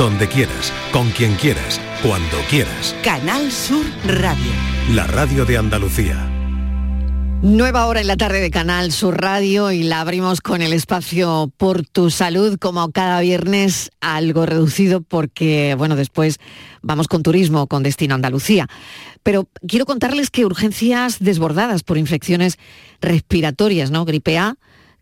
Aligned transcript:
donde 0.00 0.28
quieras, 0.28 0.72
con 0.94 1.10
quien 1.10 1.34
quieras, 1.34 1.78
cuando 2.02 2.38
quieras. 2.48 2.96
Canal 3.04 3.52
Sur 3.52 3.84
Radio. 4.06 4.50
La 4.94 5.06
radio 5.06 5.44
de 5.44 5.58
Andalucía. 5.58 6.26
Nueva 7.42 7.84
hora 7.84 8.00
en 8.00 8.06
la 8.06 8.16
tarde 8.16 8.40
de 8.40 8.50
Canal 8.50 8.92
Sur 8.92 9.20
Radio 9.20 9.70
y 9.70 9.82
la 9.82 10.00
abrimos 10.00 10.40
con 10.40 10.62
el 10.62 10.72
espacio 10.72 11.52
Por 11.54 11.84
tu 11.86 12.08
Salud, 12.08 12.56
como 12.58 12.90
cada 12.92 13.20
viernes, 13.20 13.90
algo 14.00 14.46
reducido 14.46 15.02
porque, 15.02 15.74
bueno, 15.76 15.96
después 15.96 16.38
vamos 16.80 17.06
con 17.06 17.22
turismo, 17.22 17.66
con 17.66 17.82
destino 17.82 18.14
a 18.14 18.16
Andalucía. 18.16 18.68
Pero 19.22 19.50
quiero 19.68 19.84
contarles 19.84 20.30
que 20.30 20.46
urgencias 20.46 21.18
desbordadas 21.18 21.82
por 21.82 21.98
infecciones 21.98 22.56
respiratorias, 23.02 23.90
¿no? 23.90 24.06
Gripe 24.06 24.38
A, 24.38 24.56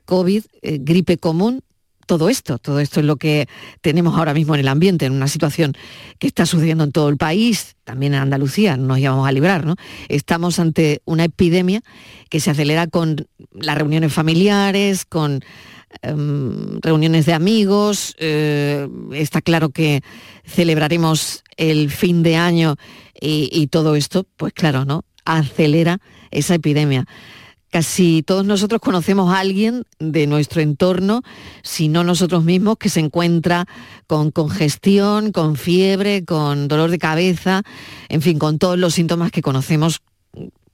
COVID, 0.06 0.42
eh, 0.62 0.78
gripe 0.80 1.18
común, 1.18 1.62
todo 2.08 2.30
esto, 2.30 2.58
todo 2.58 2.80
esto 2.80 3.00
es 3.00 3.06
lo 3.06 3.16
que 3.16 3.46
tenemos 3.82 4.16
ahora 4.16 4.32
mismo 4.32 4.54
en 4.54 4.60
el 4.60 4.68
ambiente, 4.68 5.04
en 5.04 5.12
una 5.12 5.28
situación 5.28 5.74
que 6.18 6.26
está 6.26 6.46
sucediendo 6.46 6.82
en 6.82 6.90
todo 6.90 7.10
el 7.10 7.18
país, 7.18 7.76
también 7.84 8.14
en 8.14 8.22
Andalucía, 8.22 8.78
nos 8.78 8.98
íbamos 8.98 9.28
a 9.28 9.32
librar, 9.32 9.66
¿no? 9.66 9.76
Estamos 10.08 10.58
ante 10.58 11.02
una 11.04 11.24
epidemia 11.24 11.82
que 12.30 12.40
se 12.40 12.50
acelera 12.50 12.86
con 12.86 13.28
las 13.52 13.76
reuniones 13.76 14.10
familiares, 14.10 15.04
con 15.04 15.40
em, 16.00 16.80
reuniones 16.80 17.26
de 17.26 17.34
amigos, 17.34 18.14
eh, 18.18 18.88
está 19.12 19.42
claro 19.42 19.68
que 19.68 20.00
celebraremos 20.46 21.44
el 21.58 21.90
fin 21.90 22.22
de 22.22 22.36
año 22.36 22.76
y, 23.20 23.50
y 23.52 23.66
todo 23.66 23.96
esto, 23.96 24.26
pues 24.38 24.54
claro, 24.54 24.86
¿no? 24.86 25.04
Acelera 25.26 25.98
esa 26.30 26.54
epidemia. 26.54 27.04
Casi 27.70 28.22
todos 28.26 28.46
nosotros 28.46 28.80
conocemos 28.80 29.32
a 29.32 29.40
alguien 29.40 29.84
de 29.98 30.26
nuestro 30.26 30.62
entorno, 30.62 31.22
si 31.62 31.88
no 31.88 32.02
nosotros 32.02 32.44
mismos, 32.44 32.78
que 32.78 32.88
se 32.88 33.00
encuentra 33.00 33.66
con 34.06 34.30
congestión, 34.30 35.32
con 35.32 35.56
fiebre, 35.56 36.24
con 36.24 36.68
dolor 36.68 36.90
de 36.90 36.98
cabeza, 36.98 37.62
en 38.08 38.22
fin, 38.22 38.38
con 38.38 38.58
todos 38.58 38.78
los 38.78 38.94
síntomas 38.94 39.30
que 39.30 39.42
conocemos 39.42 40.00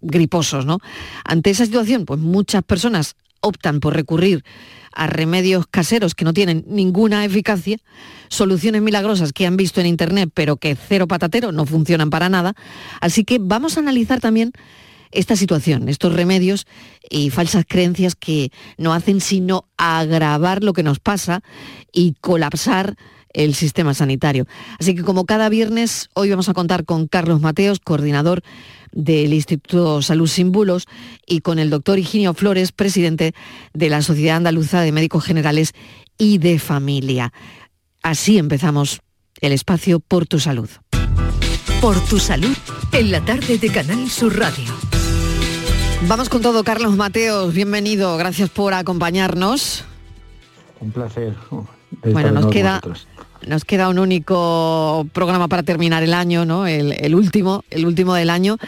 griposos, 0.00 0.66
¿no? 0.66 0.78
Ante 1.24 1.50
esa 1.50 1.64
situación, 1.64 2.04
pues 2.04 2.20
muchas 2.20 2.62
personas 2.62 3.16
optan 3.41 3.80
por 3.80 3.94
recurrir 3.94 4.44
a 4.92 5.06
remedios 5.08 5.66
caseros 5.66 6.14
que 6.14 6.24
no 6.24 6.32
tienen 6.32 6.64
ninguna 6.69 7.24
eficacia, 7.24 7.78
soluciones 8.28 8.80
milagrosas 8.82 9.32
que 9.32 9.47
han 9.47 9.56
visto 9.56 9.80
en 9.80 9.86
internet, 9.86 10.30
pero 10.32 10.56
que 10.56 10.76
cero 10.76 11.08
patatero 11.08 11.50
no 11.50 11.66
funcionan 11.66 12.10
para 12.10 12.28
nada. 12.28 12.54
Así 13.00 13.24
que 13.24 13.38
vamos 13.41 13.76
a 13.76 13.80
analizar 13.80 14.20
también 14.20 14.52
esta 15.14 15.36
situación, 15.36 15.88
estos 15.88 16.12
remedios 16.12 16.66
y 17.08 17.30
falsas 17.30 17.64
creencias 17.66 18.14
que 18.14 18.50
no 18.76 18.92
hacen 18.92 19.20
sino 19.20 19.66
agravar 19.76 20.62
lo 20.62 20.72
que 20.72 20.82
nos 20.82 20.98
pasa 20.98 21.42
y 21.92 22.14
colapsar 22.20 22.96
el 23.32 23.54
sistema 23.54 23.94
sanitario. 23.94 24.46
Así 24.78 24.94
que 24.94 25.02
como 25.02 25.26
cada 25.26 25.48
viernes, 25.48 26.08
hoy 26.14 26.30
vamos 26.30 26.48
a 26.48 26.54
contar 26.54 26.84
con 26.84 27.08
Carlos 27.08 27.40
Mateos, 27.40 27.80
coordinador 27.80 28.42
del 28.92 29.34
Instituto 29.34 30.02
Salud 30.02 30.28
Sin 30.28 30.52
Bulos, 30.52 30.86
y 31.26 31.40
con 31.40 31.58
el 31.58 31.68
doctor 31.68 31.98
Higinio 31.98 32.32
Flores, 32.34 32.72
presidente 32.72 33.34
de 33.72 33.90
la 33.90 34.02
Sociedad 34.02 34.36
Andaluza 34.36 34.80
de 34.82 34.92
Médicos 34.92 35.24
Generales 35.24 35.72
y 36.16 36.38
de 36.38 36.58
Familia. 36.58 37.32
Así 38.02 38.38
empezamos 38.38 39.00
el 39.40 39.52
espacio 39.52 39.98
por 39.98 40.26
tu 40.26 40.38
salud. 40.38 40.70
Por 41.80 42.00
tu 42.06 42.18
salud, 42.18 42.56
en 42.92 43.10
la 43.10 43.24
tarde 43.24 43.58
de 43.58 43.68
Canal 43.68 44.08
Sur 44.08 44.38
Radio. 44.38 44.94
Vamos 46.06 46.28
con 46.28 46.42
todo, 46.42 46.64
Carlos 46.64 46.97
Mateos, 46.97 47.55
bienvenido, 47.55 48.19
gracias 48.19 48.50
por 48.50 48.74
acompañarnos. 48.74 49.84
Un 50.80 50.91
placer. 50.92 51.34
Bueno, 52.12 52.30
nos 52.30 52.47
queda, 52.48 52.83
nos 53.47 53.64
queda 53.64 53.88
un 53.88 53.98
único 53.98 55.06
programa 55.14 55.48
para 55.48 55.62
terminar 55.62 56.02
el 56.02 56.12
año, 56.12 56.44
¿no? 56.44 56.66
El, 56.66 57.14
último, 57.14 57.64
el 57.70 57.86
último 57.86 58.14
del 58.14 58.28
año. 58.28 58.58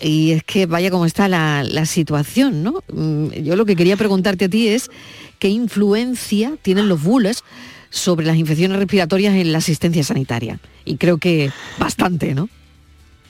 Y 0.00 0.32
es 0.32 0.44
que 0.44 0.64
vaya 0.64 0.90
cómo 0.90 1.04
está 1.04 1.28
la, 1.28 1.62
la, 1.62 1.84
situación, 1.84 2.62
¿no? 2.62 2.82
Mm, 2.90 3.32
yo 3.42 3.54
lo 3.54 3.66
que 3.66 3.76
quería 3.76 3.96
preguntarte 3.98 4.46
a 4.46 4.48
ti 4.48 4.68
es 4.68 4.90
qué 5.38 5.48
influencia 5.48 6.54
tienen 6.62 6.88
los 6.88 7.02
bules 7.02 7.44
sobre 7.90 8.24
las 8.24 8.36
infecciones 8.36 8.78
respiratorias 8.78 9.34
en 9.34 9.52
la 9.52 9.58
asistencia 9.58 10.02
sanitaria. 10.04 10.58
Y 10.86 10.96
creo 10.96 11.18
que 11.18 11.50
bastante, 11.78 12.34
¿no? 12.34 12.48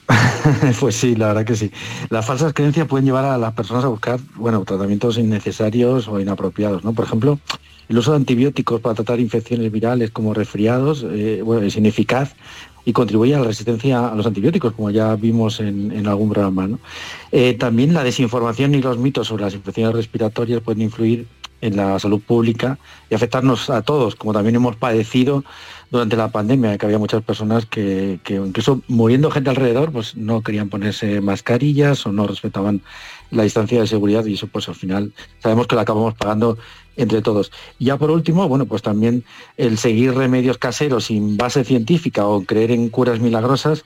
pues 0.79 0.95
sí, 0.95 1.15
la 1.15 1.27
verdad 1.27 1.45
que 1.45 1.55
sí. 1.55 1.71
Las 2.09 2.25
falsas 2.25 2.53
creencias 2.53 2.87
pueden 2.87 3.05
llevar 3.05 3.25
a 3.25 3.37
las 3.37 3.53
personas 3.53 3.83
a 3.83 3.87
buscar, 3.87 4.19
bueno, 4.35 4.63
tratamientos 4.65 5.17
innecesarios 5.17 6.07
o 6.07 6.19
inapropiados, 6.19 6.83
¿no? 6.83 6.93
Por 6.93 7.05
ejemplo, 7.05 7.39
el 7.87 7.97
uso 7.97 8.11
de 8.11 8.17
antibióticos 8.17 8.81
para 8.81 8.95
tratar 8.95 9.19
infecciones 9.19 9.71
virales 9.71 10.11
como 10.11 10.33
resfriados 10.33 11.05
eh, 11.07 11.43
es 11.63 11.75
ineficaz 11.75 12.35
y 12.85 12.93
contribuye 12.93 13.35
a 13.35 13.39
la 13.39 13.45
resistencia 13.45 14.09
a 14.09 14.15
los 14.15 14.25
antibióticos, 14.25 14.73
como 14.73 14.89
ya 14.89 15.15
vimos 15.15 15.59
en, 15.59 16.07
algún 16.07 16.29
programa. 16.29 16.69
Eh, 17.31 17.53
también 17.53 17.93
la 17.93 18.03
desinformación 18.03 18.73
y 18.73 18.81
los 18.81 18.97
mitos 18.97 19.27
sobre 19.27 19.43
las 19.43 19.53
infecciones 19.53 19.93
respiratorias 19.93 20.61
pueden 20.61 20.83
influir 20.83 21.27
en 21.61 21.75
la 21.75 21.99
salud 21.99 22.21
pública 22.21 22.77
y 23.09 23.15
afectarnos 23.15 23.69
a 23.69 23.81
todos, 23.81 24.15
como 24.15 24.33
también 24.33 24.55
hemos 24.55 24.75
padecido 24.75 25.43
durante 25.91 26.15
la 26.15 26.29
pandemia, 26.29 26.77
que 26.77 26.85
había 26.85 26.99
muchas 26.99 27.23
personas 27.23 27.65
que, 27.65 28.19
incluso 28.27 28.81
muriendo 28.87 29.31
gente 29.31 29.49
alrededor, 29.49 29.91
pues 29.91 30.15
no 30.15 30.41
querían 30.43 30.69
ponerse 30.69 31.19
mascarillas 31.21 32.05
o 32.05 32.11
no 32.11 32.27
respetaban 32.27 32.81
la 33.31 33.43
distancia 33.43 33.81
de 33.81 33.87
seguridad 33.87 34.25
y 34.25 34.33
eso 34.33 34.47
pues 34.47 34.67
al 34.69 34.75
final 34.75 35.13
sabemos 35.41 35.67
que 35.67 35.75
lo 35.75 35.81
acabamos 35.81 36.13
pagando 36.13 36.57
entre 36.95 37.21
todos. 37.21 37.51
Y 37.79 37.85
ya 37.85 37.97
por 37.97 38.11
último, 38.11 38.47
bueno, 38.47 38.65
pues 38.65 38.81
también 38.81 39.23
el 39.57 39.77
seguir 39.77 40.13
remedios 40.13 40.57
caseros 40.57 41.05
sin 41.05 41.37
base 41.37 41.63
científica 41.63 42.27
o 42.27 42.43
creer 42.43 42.71
en 42.71 42.89
curas 42.89 43.19
milagrosas, 43.19 43.83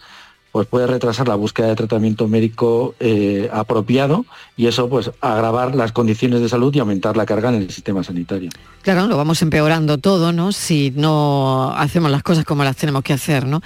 pues 0.54 0.68
puede 0.68 0.86
retrasar 0.86 1.28
la 1.28 1.34
búsqueda 1.34 1.70
de 1.70 1.76
tratamiento 1.76 2.28
médico 2.28 2.94
eh, 3.00 3.50
apropiado 3.52 4.24
y 4.56 4.68
eso 4.68 4.88
pues 4.88 5.10
agravar 5.20 5.74
las 5.74 5.92
condiciones 5.92 6.42
de 6.42 6.48
salud 6.48 6.72
y 6.76 6.78
aumentar 6.78 7.18
la 7.18 7.26
carga 7.26 7.50
en 7.50 7.56
el 7.56 7.72
sistema 7.72 8.04
sanitario. 8.04 8.52
Claro, 8.84 9.08
lo 9.08 9.18
vamos 9.18 9.42
empeorando 9.42 9.98
todo, 9.98 10.32
¿no? 10.32 10.52
Si 10.52 10.94
no 10.96 11.74
hacemos 11.76 12.12
las 12.12 12.22
cosas 12.22 12.46
como 12.46 12.64
las 12.64 12.76
tenemos 12.76 13.02
que 13.02 13.14
hacer, 13.14 13.48
¿no? 13.48 13.64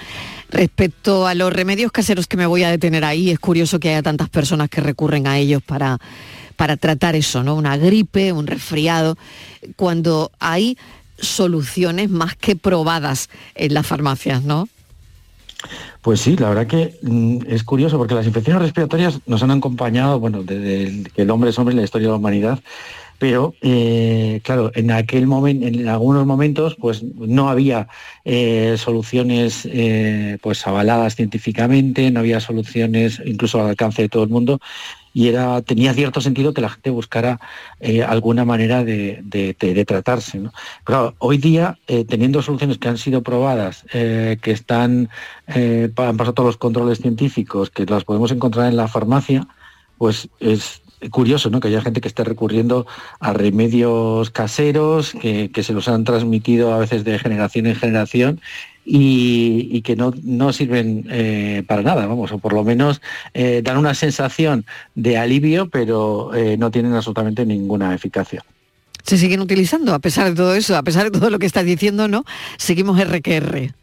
Respecto 0.49 1.27
a 1.27 1.35
los 1.35 1.51
remedios 1.51 1.91
caseros 1.91 2.25
que 2.25 2.37
me 2.37 2.45
voy 2.45 2.63
a 2.63 2.71
detener 2.71 3.03
ahí, 3.03 3.31
es 3.31 3.39
curioso 3.39 3.81
que 3.81 3.89
haya 3.89 4.01
tantas 4.01 4.29
personas 4.29 4.69
que 4.69 4.79
recurren 4.79 5.27
a 5.27 5.37
ellos 5.37 5.61
para, 5.61 5.99
para 6.55 6.77
tratar 6.77 7.17
eso, 7.17 7.43
¿no? 7.43 7.55
Una 7.55 7.75
gripe, 7.75 8.31
un 8.31 8.47
resfriado, 8.47 9.17
cuando 9.75 10.31
hay 10.39 10.77
soluciones 11.19 12.09
más 12.09 12.37
que 12.37 12.55
probadas 12.55 13.29
en 13.55 13.73
las 13.73 13.85
farmacias, 13.85 14.43
¿no? 14.43 14.69
Pues 16.01 16.21
sí, 16.21 16.37
la 16.37 16.49
verdad 16.49 16.67
que 16.67 16.97
mm, 17.01 17.39
es 17.47 17.63
curioso 17.63 17.97
porque 17.97 18.13
las 18.13 18.27
infecciones 18.27 18.61
respiratorias 18.61 19.19
nos 19.25 19.43
han 19.43 19.51
acompañado, 19.51 20.19
bueno, 20.19 20.43
desde 20.43 21.09
que 21.11 21.23
el 21.23 21.29
hombre 21.31 21.49
es 21.49 21.59
hombre 21.59 21.73
en 21.73 21.77
la 21.77 21.83
historia 21.83 22.07
de 22.07 22.11
la 22.11 22.17
humanidad, 22.17 22.59
pero 23.19 23.55
eh, 23.61 24.41
claro, 24.43 24.71
en 24.75 24.91
aquel 24.91 25.25
momento, 25.25 25.65
en 25.65 25.87
algunos 25.87 26.25
momentos, 26.25 26.75
pues 26.79 27.01
no 27.03 27.49
había 27.49 27.87
eh, 28.25 28.75
soluciones 28.77 29.67
eh, 29.71 30.37
pues 30.41 30.65
avaladas 30.67 31.15
científicamente, 31.15 32.11
no 32.11 32.19
había 32.19 32.39
soluciones 32.39 33.21
incluso 33.25 33.59
al 33.59 33.69
alcance 33.69 34.03
de 34.03 34.09
todo 34.09 34.23
el 34.23 34.29
mundo 34.29 34.59
y 35.17 35.29
era, 35.29 35.63
tenía 35.63 35.95
cierto 35.95 36.21
sentido 36.21 36.53
que 36.53 36.61
la 36.61 36.69
gente 36.69 36.91
buscara 36.91 37.39
eh, 37.79 38.03
alguna 38.03 38.45
manera 38.45 38.83
de, 38.83 39.55
tratarse. 39.87 40.39
Pero 40.85 41.15
hoy 41.17 41.39
día, 41.39 41.79
eh, 41.87 42.05
teniendo 42.05 42.43
soluciones 42.43 42.77
que 42.77 42.87
han 42.87 42.99
sido 42.99 43.23
probadas, 43.23 43.83
eh, 43.93 44.37
que 44.39 44.51
están, 44.51 45.09
han 45.47 45.91
pasado 45.95 46.35
todos 46.35 46.45
los 46.49 46.57
controles 46.57 46.99
científicos, 46.99 47.71
que 47.71 47.87
las 47.87 48.03
podemos 48.03 48.29
encontrar 48.29 48.67
en 48.67 48.77
la 48.77 48.87
farmacia, 48.87 49.47
pues 49.97 50.29
es 50.39 50.83
curioso 51.09 51.49
¿no? 51.49 51.61
que 51.61 51.69
haya 51.69 51.81
gente 51.81 51.99
que 51.99 52.09
esté 52.09 52.23
recurriendo 52.23 52.85
a 53.19 53.33
remedios 53.33 54.29
caseros, 54.29 55.13
que 55.13 55.63
se 55.63 55.73
los 55.73 55.87
han 55.87 56.03
transmitido 56.03 56.75
a 56.75 56.77
veces 56.77 57.03
de 57.03 57.17
generación 57.17 57.65
en 57.65 57.75
generación 57.75 58.39
y, 58.89 59.81
que 59.81 59.97
no, 59.97 60.13
no 60.23 60.53
sirven 60.53 61.05
eh, 61.09 61.63
para 61.67 61.81
nada, 61.81 62.05
vamos, 62.05 62.31
o 62.31 62.37
por 62.37 62.53
lo 62.53 62.63
menos 62.63 63.01
eh, 63.33 63.61
dan 63.61 63.77
una 63.77 63.93
sensación 63.93 64.65
de 64.95 65.17
alivio, 65.17 65.69
pero 65.69 66.33
eh, 66.33 66.55
no 66.57 66.71
tienen 66.71 66.93
absolutamente 66.93 67.45
ninguna 67.45 67.93
eficacia. 67.93 68.45
Se 69.03 69.17
siguen 69.17 69.41
utilizando 69.41 69.93
a 69.93 69.99
pesar 69.99 70.29
de 70.29 70.35
todo 70.35 70.55
eso, 70.55 70.77
a 70.77 70.83
pesar 70.83 71.11
de 71.11 71.19
todo 71.19 71.29
lo 71.29 71.37
que 71.37 71.45
estás 71.45 71.65
diciendo, 71.65 72.07
¿no? 72.07 72.23
Seguimos 72.57 72.97
RQR. 72.99 73.73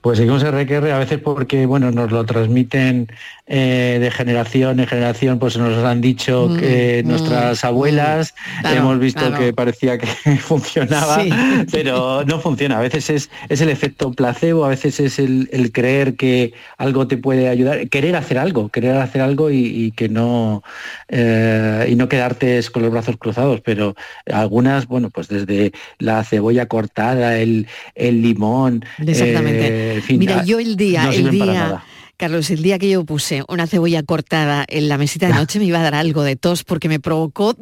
Pues 0.00 0.18
seguimos 0.18 0.42
RQR 0.42 0.90
a 0.90 0.98
veces 0.98 1.18
porque 1.18 1.66
bueno 1.66 1.90
nos 1.90 2.10
lo 2.10 2.24
transmiten 2.24 3.08
eh, 3.50 3.96
de 3.98 4.10
generación 4.10 4.78
en 4.78 4.86
generación, 4.86 5.38
pues 5.38 5.56
nos 5.56 5.82
han 5.82 6.02
dicho 6.02 6.48
mm, 6.50 6.56
que 6.58 7.02
mm, 7.02 7.08
nuestras 7.08 7.64
abuelas 7.64 8.34
mm. 8.62 8.66
hemos 8.76 8.98
visto 8.98 9.32
que 9.32 9.54
parecía 9.54 9.96
que 9.96 10.06
funcionaba, 10.38 11.24
pero 11.72 12.24
no 12.26 12.40
funciona. 12.40 12.76
A 12.76 12.82
veces 12.82 13.08
es, 13.08 13.30
es 13.48 13.62
el 13.62 13.70
efecto 13.70 14.12
placebo, 14.12 14.66
a 14.66 14.68
veces 14.68 15.00
es 15.00 15.18
el, 15.18 15.48
creer 15.72 16.14
que 16.16 16.52
algo 16.76 17.06
te 17.08 17.16
puede 17.16 17.48
ayudar, 17.48 17.88
querer 17.88 18.16
hacer 18.16 18.36
algo, 18.36 18.68
querer 18.68 18.96
hacer 18.96 19.22
algo 19.22 19.50
y, 19.50 19.92
que 19.96 20.10
no 20.10 20.62
eh, 21.08 21.86
y 21.88 21.94
no 21.94 22.06
quedarte 22.06 22.60
con 22.70 22.82
los 22.82 22.92
brazos 22.92 23.16
cruzados. 23.16 23.62
Pero 23.62 23.96
algunas, 24.30 24.86
bueno, 24.86 25.08
pues 25.08 25.28
desde 25.28 25.72
la 25.98 26.22
cebolla 26.22 26.66
cortada, 26.66 27.38
el, 27.38 27.66
el 27.94 28.20
limón. 28.20 28.84
Exactamente. 28.98 29.67
Eh, 29.67 29.67
Mira, 30.10 30.44
yo 30.44 30.58
el 30.58 30.76
día, 30.76 31.10
el 31.12 31.30
día 31.30 31.82
Carlos, 32.18 32.50
el 32.50 32.62
día 32.62 32.80
que 32.80 32.90
yo 32.90 33.04
puse 33.04 33.44
una 33.46 33.68
cebolla 33.68 34.02
cortada 34.02 34.64
en 34.66 34.88
la 34.88 34.98
mesita 34.98 35.28
de 35.28 35.34
noche 35.34 35.60
me 35.60 35.66
iba 35.66 35.78
a 35.78 35.84
dar 35.84 35.94
algo 35.94 36.24
de 36.24 36.34
tos 36.34 36.64
porque 36.64 36.88
me 36.88 36.98
provocó 36.98 37.54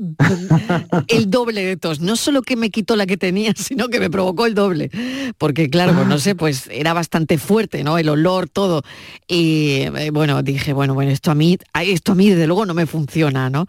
el 1.08 1.29
doble 1.29 1.62
de 1.62 1.76
tos. 1.76 2.00
No 2.00 2.17
solo 2.17 2.41
que 2.41 2.56
me 2.56 2.70
quitó 2.70 2.97
la 2.97 3.05
que 3.05 3.19
tenía, 3.19 3.53
sino 3.55 3.88
que 3.88 4.00
me 4.00 4.08
provocó 4.08 4.47
el 4.47 4.55
doble. 4.55 4.91
Porque 5.37 5.69
claro, 5.69 5.93
pues 5.93 6.06
no 6.06 6.19
sé, 6.19 6.35
pues 6.35 6.70
era 6.73 6.94
bastante 6.94 7.37
fuerte, 7.37 7.85
¿no? 7.85 7.99
El 7.99 8.08
olor, 8.08 8.49
todo. 8.49 8.82
Y 9.29 9.82
eh, 9.94 10.11
bueno, 10.11 10.43
dije, 10.43 10.73
bueno, 10.73 10.94
bueno, 10.94 11.11
esto 11.11 11.31
a 11.31 11.35
mí, 11.35 11.58
esto 11.82 12.12
a 12.12 12.14
mí 12.14 12.31
desde 12.31 12.47
luego 12.47 12.64
no 12.64 12.73
me 12.73 12.87
funciona, 12.87 13.50
¿no? 13.50 13.67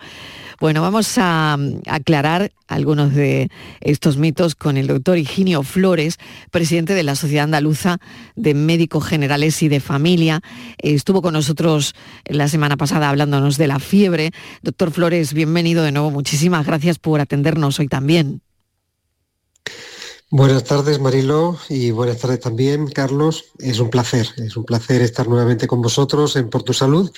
Bueno, 0.59 0.81
vamos 0.81 1.17
a, 1.19 1.55
aclarar 1.85 2.51
algunos 2.67 3.13
de 3.13 3.49
estos 3.79 4.17
mitos 4.17 4.55
con 4.55 4.75
el 4.75 4.87
doctor 4.87 5.19
Higinio 5.19 5.61
Flores, 5.61 6.17
presidente 6.49 6.95
de 6.95 7.03
la 7.03 7.15
Sociedad 7.15 7.43
Andaluza 7.43 7.99
de 8.35 8.55
Médicos 8.55 9.05
Generales 9.05 9.61
y 9.61 9.67
de 9.67 9.79
Familia. 9.79 10.41
Estuvo 10.79 11.21
con 11.21 11.33
nosotros 11.33 11.93
la 12.25 12.47
semana 12.47 12.75
pasada 12.75 13.09
hablándonos 13.09 13.57
de 13.57 13.67
la 13.67 13.77
fiebre. 13.77 14.31
Doctor 14.63 14.89
Flores, 14.89 15.33
bienvenido 15.33 15.83
de 15.83 15.91
nuevo. 15.91 16.09
Muchísimas 16.09 16.65
gracias 16.65 16.97
por 16.97 17.21
atendernos 17.21 17.79
hoy 17.79 17.87
también. 17.87 18.41
Buenas 20.29 20.65
tardes, 20.65 20.99
Marilo, 20.99 21.57
y 21.69 21.91
buenas 21.91 22.17
tardes 22.17 22.41
también, 22.41 22.87
Carlos. 22.87 23.45
Es 23.59 23.79
un 23.79 23.89
placer, 23.89 24.27
es 24.35 24.57
un 24.57 24.65
placer 24.65 25.01
estar 25.01 25.25
nuevamente 25.25 25.67
con 25.67 25.81
vosotros 25.81 26.35
en 26.35 26.49
Por 26.49 26.63
Tu 26.63 26.73
Salud 26.73 27.09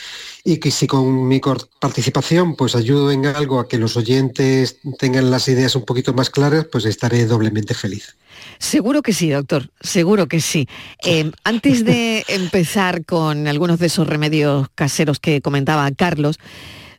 y 0.44 0.58
que 0.58 0.70
si 0.70 0.86
con 0.86 1.28
mi 1.28 1.42
participación 1.80 2.56
pues 2.56 2.76
ayudo 2.76 3.12
en 3.12 3.26
algo 3.26 3.60
a 3.60 3.68
que 3.68 3.80
los 3.80 3.98
oyentes 3.98 4.78
tengan 5.00 5.32
las 5.32 5.48
ideas 5.48 5.76
un 5.76 5.86
poquito 5.86 6.14
más 6.14 6.30
claras, 6.30 6.68
pues 6.72 6.86
estaré 6.86 7.26
doblemente 7.26 7.74
feliz. 7.74 8.16
Seguro 8.60 9.02
que 9.02 9.14
sí, 9.14 9.32
doctor, 9.32 9.72
seguro 9.82 10.28
que 10.28 10.40
sí. 10.40 10.68
Eh, 11.04 11.32
antes 11.44 11.84
de 11.84 12.24
empezar 12.28 13.06
con 13.06 13.48
algunos 13.48 13.80
de 13.80 13.88
esos 13.88 14.06
remedios 14.06 14.68
caseros 14.76 15.20
que 15.20 15.42
comentaba 15.42 15.90
Carlos, 15.94 16.38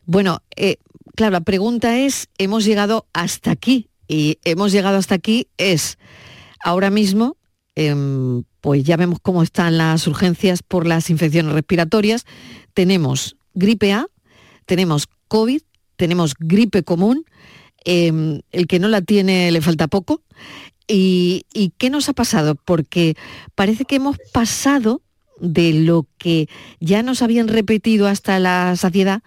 bueno, 0.05 0.43
eh, 0.57 0.75
claro, 1.15 1.31
la 1.31 1.41
pregunta 1.41 1.99
es, 1.99 2.27
hemos 2.37 2.65
llegado 2.65 3.05
hasta 3.13 3.51
aquí 3.51 3.90
y 4.11 4.39
hemos 4.43 4.73
llegado 4.73 4.97
hasta 4.97 5.15
aquí 5.15 5.47
es, 5.57 5.97
ahora 6.61 6.89
mismo, 6.89 7.37
em, 7.75 8.43
pues 8.59 8.83
ya 8.83 8.97
vemos 8.97 9.19
cómo 9.21 9.41
están 9.41 9.77
las 9.77 10.05
urgencias 10.05 10.63
por 10.63 10.85
las 10.85 11.09
infecciones 11.09 11.53
respiratorias. 11.53 12.25
Tenemos 12.73 13.37
gripe 13.53 13.93
A, 13.93 14.07
tenemos 14.65 15.07
COVID, 15.29 15.61
tenemos 15.95 16.33
gripe 16.37 16.83
común, 16.83 17.23
em, 17.85 18.41
el 18.51 18.67
que 18.67 18.79
no 18.79 18.89
la 18.89 19.01
tiene 19.01 19.49
le 19.49 19.61
falta 19.61 19.87
poco. 19.87 20.21
¿Y, 20.89 21.45
¿Y 21.53 21.71
qué 21.77 21.89
nos 21.89 22.09
ha 22.09 22.13
pasado? 22.13 22.55
Porque 22.55 23.15
parece 23.55 23.85
que 23.85 23.95
hemos 23.95 24.17
pasado 24.33 25.01
de 25.39 25.71
lo 25.71 26.05
que 26.17 26.49
ya 26.81 27.01
nos 27.01 27.21
habían 27.21 27.47
repetido 27.47 28.07
hasta 28.07 28.39
la 28.39 28.75
saciedad. 28.75 29.23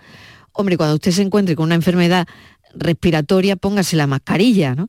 Hombre, 0.52 0.76
cuando 0.76 0.96
usted 0.96 1.12
se 1.12 1.22
encuentre 1.22 1.56
con 1.56 1.64
una 1.64 1.74
enfermedad 1.74 2.28
respiratoria, 2.76 3.56
póngase 3.56 3.96
la 3.96 4.06
mascarilla, 4.06 4.74
¿no? 4.74 4.88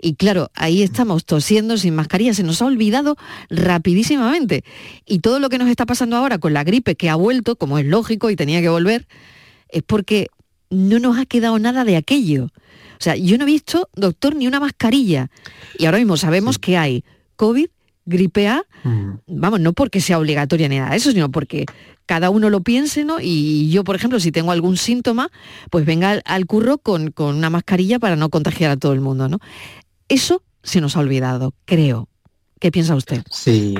Y 0.00 0.16
claro, 0.16 0.50
ahí 0.54 0.82
estamos 0.82 1.24
tosiendo 1.24 1.78
sin 1.78 1.94
mascarilla, 1.94 2.34
se 2.34 2.42
nos 2.42 2.60
ha 2.60 2.66
olvidado 2.66 3.16
rapidísimamente. 3.48 4.64
Y 5.06 5.20
todo 5.20 5.38
lo 5.38 5.48
que 5.48 5.58
nos 5.58 5.68
está 5.68 5.86
pasando 5.86 6.16
ahora 6.16 6.38
con 6.38 6.52
la 6.52 6.62
gripe 6.62 6.94
que 6.94 7.08
ha 7.08 7.14
vuelto, 7.14 7.56
como 7.56 7.78
es 7.78 7.86
lógico 7.86 8.28
y 8.28 8.36
tenía 8.36 8.60
que 8.60 8.68
volver, 8.68 9.06
es 9.70 9.82
porque 9.82 10.28
no 10.68 10.98
nos 10.98 11.18
ha 11.18 11.24
quedado 11.24 11.58
nada 11.58 11.84
de 11.84 11.96
aquello. 11.96 12.46
O 12.46 13.02
sea, 13.04 13.16
yo 13.16 13.38
no 13.38 13.44
he 13.44 13.46
visto, 13.46 13.88
doctor, 13.94 14.36
ni 14.36 14.46
una 14.46 14.60
mascarilla. 14.60 15.30
Y 15.78 15.86
ahora 15.86 15.98
mismo 15.98 16.16
sabemos 16.16 16.58
que 16.58 16.76
hay 16.76 17.04
COVID, 17.36 17.66
gripe 18.06 18.48
A, 18.48 18.62
vamos, 19.26 19.60
no 19.60 19.72
porque 19.72 20.00
sea 20.00 20.18
obligatoria 20.18 20.68
ni 20.68 20.78
nada 20.78 20.90
de 20.90 20.96
eso, 20.96 21.12
sino 21.12 21.30
porque 21.30 21.64
cada 22.06 22.30
uno 22.30 22.50
lo 22.50 22.62
piense, 22.62 23.04
¿no? 23.04 23.18
Y 23.20 23.70
yo, 23.70 23.84
por 23.84 23.96
ejemplo, 23.96 24.20
si 24.20 24.32
tengo 24.32 24.52
algún 24.52 24.76
síntoma, 24.76 25.30
pues 25.70 25.86
venga 25.86 26.20
al, 26.24 26.46
curro 26.46 26.78
con, 26.78 27.12
una 27.16 27.50
mascarilla 27.50 27.98
para 27.98 28.16
no 28.16 28.28
contagiar 28.28 28.70
a 28.70 28.76
todo 28.76 28.92
el 28.92 29.00
mundo, 29.00 29.28
¿no? 29.28 29.38
Eso 30.08 30.42
se 30.62 30.80
nos 30.80 30.96
ha 30.96 31.00
olvidado, 31.00 31.54
creo. 31.64 32.08
¿Qué 32.60 32.70
piensa 32.70 32.94
usted? 32.94 33.22
Sí, 33.30 33.74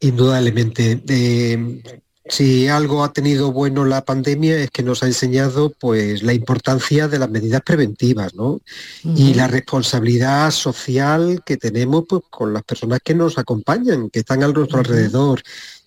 indudablemente. 0.00 1.02
Eh, 1.08 1.82
si 2.30 2.68
algo 2.68 3.02
ha 3.02 3.12
tenido 3.12 3.52
bueno 3.52 3.84
la 3.84 4.04
pandemia 4.04 4.58
es 4.58 4.70
que 4.70 4.82
nos 4.82 5.02
ha 5.02 5.06
enseñado 5.06 5.72
pues 5.78 6.22
la 6.22 6.32
importancia 6.32 7.08
de 7.08 7.18
las 7.18 7.30
medidas 7.30 7.62
preventivas, 7.62 8.34
¿no? 8.34 8.60
Y 9.02 9.34
la 9.34 9.48
responsabilidad 9.48 10.50
social 10.50 11.42
que 11.44 11.56
tenemos 11.56 12.04
pues, 12.08 12.22
con 12.30 12.52
las 12.52 12.62
personas 12.62 13.00
que 13.02 13.14
nos 13.14 13.36
acompañan, 13.38 14.10
que 14.10 14.20
están 14.20 14.42
a 14.44 14.48
nuestro 14.48 14.78
alrededor 14.78 15.42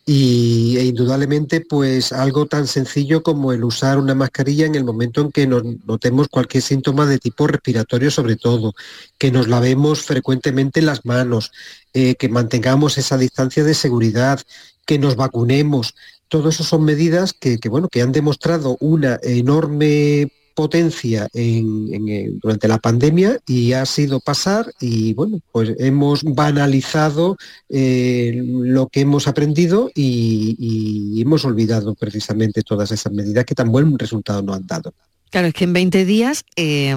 y 0.06 0.76
e 0.78 0.86
indudablemente 0.86 1.62
pues 1.62 2.12
algo 2.12 2.46
tan 2.46 2.68
sencillo 2.68 3.24
como 3.24 3.54
el 3.54 3.64
usar 3.64 3.98
una 3.98 4.16
mascarilla 4.16 4.66
en 4.66 4.76
el 4.76 4.84
momento 4.84 5.22
en 5.22 5.32
que 5.32 5.48
nos 5.48 5.64
notemos 5.86 6.28
cualquier 6.28 6.62
síntoma 6.62 7.06
de 7.06 7.20
tipo 7.20 7.48
respiratorio 7.48 8.12
sobre 8.12 8.36
todo, 8.36 8.74
que 9.18 9.32
nos 9.32 9.48
lavemos 9.48 10.02
frecuentemente 10.02 10.82
las 10.82 11.06
manos, 11.06 11.52
eh, 11.94 12.16
que 12.16 12.28
mantengamos 12.28 12.98
esa 12.98 13.18
distancia 13.18 13.64
de 13.64 13.74
seguridad, 13.74 14.42
que 14.86 15.00
nos 15.00 15.16
vacunemos. 15.16 15.96
Todo 16.28 16.50
eso 16.50 16.64
son 16.64 16.84
medidas 16.84 17.34
que, 17.34 17.58
bueno, 17.70 17.88
que 17.88 18.02
han 18.02 18.12
demostrado 18.12 18.76
una 18.80 19.20
enorme 19.24 20.32
potencia 20.54 21.28
en, 21.34 22.40
durante 22.40 22.68
la 22.68 22.78
pandemia 22.78 23.40
y 23.48 23.74
ha 23.74 23.86
sido 23.86 24.20
pasar 24.20 24.72
y 24.80 25.14
bueno, 25.14 25.40
pues 25.52 25.74
hemos 25.80 26.24
banalizado 26.24 27.38
eh, 27.70 28.42
lo 28.46 28.88
que 28.88 29.02
hemos 29.02 29.28
aprendido 29.28 29.92
y, 29.94 31.22
hemos 31.22 31.46
olvidado 31.46 31.96
precisamente 31.96 32.64
todas 32.64 32.92
esas 32.92 33.14
medidas 33.14 33.46
que 33.46 33.56
tan 33.56 33.72
buen 33.72 33.98
resultado 33.98 34.42
nos 34.42 34.58
han 34.58 34.68
dado. 34.68 34.94
Claro, 35.30 35.48
es 35.48 35.54
que 35.54 35.64
en 35.64 35.74
20 35.74 36.06
días 36.06 36.44
eh, 36.56 36.96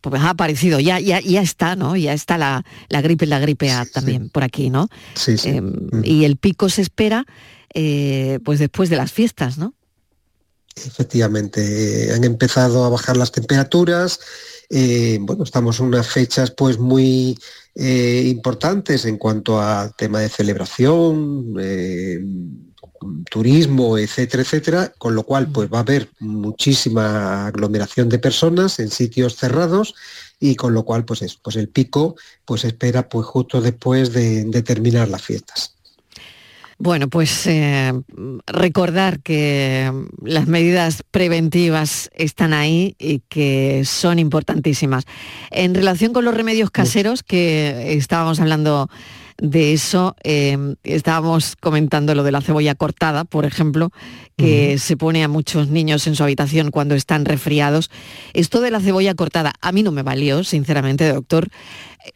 pues 0.00 0.22
ha 0.22 0.30
aparecido, 0.30 0.80
ya, 0.80 1.00
ya, 1.00 1.20
ya 1.20 1.42
está, 1.42 1.76
¿no? 1.76 1.96
Ya 1.96 2.12
está 2.12 2.38
la, 2.38 2.64
la 2.88 3.02
gripe, 3.02 3.26
la 3.26 3.40
gripe 3.40 3.70
A 3.72 3.84
también 3.84 4.30
por 4.30 4.44
aquí, 4.44 4.70
¿no? 4.70 4.88
Sí, 5.14 5.36
sí. 5.36 5.50
Em, 5.50 5.74
y 6.02 6.24
el 6.24 6.36
pico 6.36 6.68
se 6.68 6.82
espera 6.82 7.26
eh, 7.74 8.38
pues 8.44 8.60
después 8.60 8.88
de 8.88 8.96
las 8.96 9.12
fiestas, 9.12 9.58
¿no? 9.58 9.74
Efectivamente, 10.76 12.12
han 12.12 12.24
empezado 12.24 12.84
a 12.84 12.88
bajar 12.88 13.16
las 13.16 13.30
temperaturas. 13.30 14.18
Eh, 14.70 15.18
bueno, 15.20 15.44
estamos 15.44 15.78
en 15.78 15.86
unas 15.86 16.08
fechas 16.08 16.50
pues 16.50 16.78
muy 16.78 17.38
eh, 17.74 18.24
importantes 18.26 19.04
en 19.04 19.18
cuanto 19.18 19.60
a 19.60 19.90
tema 19.96 20.20
de 20.20 20.28
celebración, 20.28 21.54
eh, 21.60 22.20
turismo, 23.30 23.98
etcétera, 23.98 24.42
etcétera, 24.42 24.92
con 24.98 25.14
lo 25.14 25.24
cual 25.24 25.52
pues 25.52 25.70
va 25.72 25.78
a 25.78 25.82
haber 25.82 26.08
muchísima 26.20 27.46
aglomeración 27.46 28.08
de 28.08 28.18
personas 28.18 28.78
en 28.78 28.90
sitios 28.90 29.36
cerrados 29.36 29.94
y 30.40 30.56
con 30.56 30.74
lo 30.74 30.84
cual 30.84 31.04
pues 31.04 31.38
pues 31.42 31.56
el 31.56 31.68
pico 31.68 32.16
pues 32.44 32.64
espera 32.64 33.08
pues 33.08 33.26
justo 33.26 33.60
después 33.60 34.12
de 34.12 34.62
terminar 34.62 35.08
las 35.08 35.22
fiestas. 35.22 35.73
Bueno, 36.78 37.08
pues 37.08 37.46
eh, 37.46 37.92
recordar 38.46 39.20
que 39.20 39.90
las 40.22 40.46
medidas 40.46 41.04
preventivas 41.10 42.10
están 42.14 42.52
ahí 42.52 42.96
y 42.98 43.20
que 43.28 43.84
son 43.84 44.18
importantísimas. 44.18 45.04
En 45.50 45.74
relación 45.74 46.12
con 46.12 46.24
los 46.24 46.34
remedios 46.34 46.70
caseros, 46.70 47.22
que 47.22 47.94
estábamos 47.94 48.40
hablando 48.40 48.88
de 49.38 49.72
eso, 49.72 50.14
em, 50.22 50.76
estábamos 50.84 51.56
comentando 51.56 52.14
lo 52.14 52.22
de 52.22 52.32
la 52.32 52.40
cebolla 52.40 52.74
cortada, 52.74 53.24
por 53.24 53.44
ejemplo, 53.44 53.90
que 54.36 54.78
se 54.78 54.96
pone 54.96 55.24
a 55.24 55.28
muchos 55.28 55.68
niños 55.68 56.06
en 56.06 56.14
su 56.14 56.22
habitación 56.22 56.70
cuando 56.70 56.94
están 56.94 57.24
resfriados. 57.24 57.90
Esto 58.32 58.60
de 58.60 58.70
la 58.70 58.80
cebolla 58.80 59.14
cortada 59.14 59.52
a 59.60 59.72
mí 59.72 59.82
no 59.82 59.92
me 59.92 60.02
valió, 60.02 60.44
sinceramente, 60.44 61.12
doctor. 61.12 61.48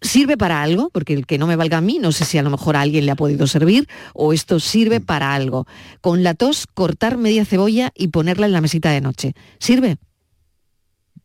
¿Sirve 0.01 0.37
para 0.37 0.63
algo? 0.63 0.91
Porque 0.91 1.15
el 1.15 1.27
que 1.27 1.39
no 1.39 1.47
me 1.47 1.57
valga 1.57 1.79
a 1.79 1.81
mí, 1.81 1.99
no 2.01 2.13
sé 2.13 2.25
si 2.25 2.39
a 2.39 2.43
lo 2.43 2.51
mejor 2.51 2.77
a 2.77 2.83
alguien 2.83 3.07
le 3.07 3.13
ha 3.13 3.17
podido 3.17 3.47
servir 3.47 3.89
o 4.15 4.33
esto 4.33 4.61
sirve 4.61 5.01
mm. 5.01 5.05
para 5.05 5.35
algo. 5.35 5.67
Con 6.01 6.23
la 6.23 6.35
tos, 6.35 6.67
cortar 6.67 7.17
media 7.17 7.45
cebolla 7.45 7.91
y 7.95 8.09
ponerla 8.09 8.47
en 8.47 8.53
la 8.53 8.61
mesita 8.61 8.91
de 8.91 9.01
noche. 9.01 9.35
¿Sirve? 9.59 9.97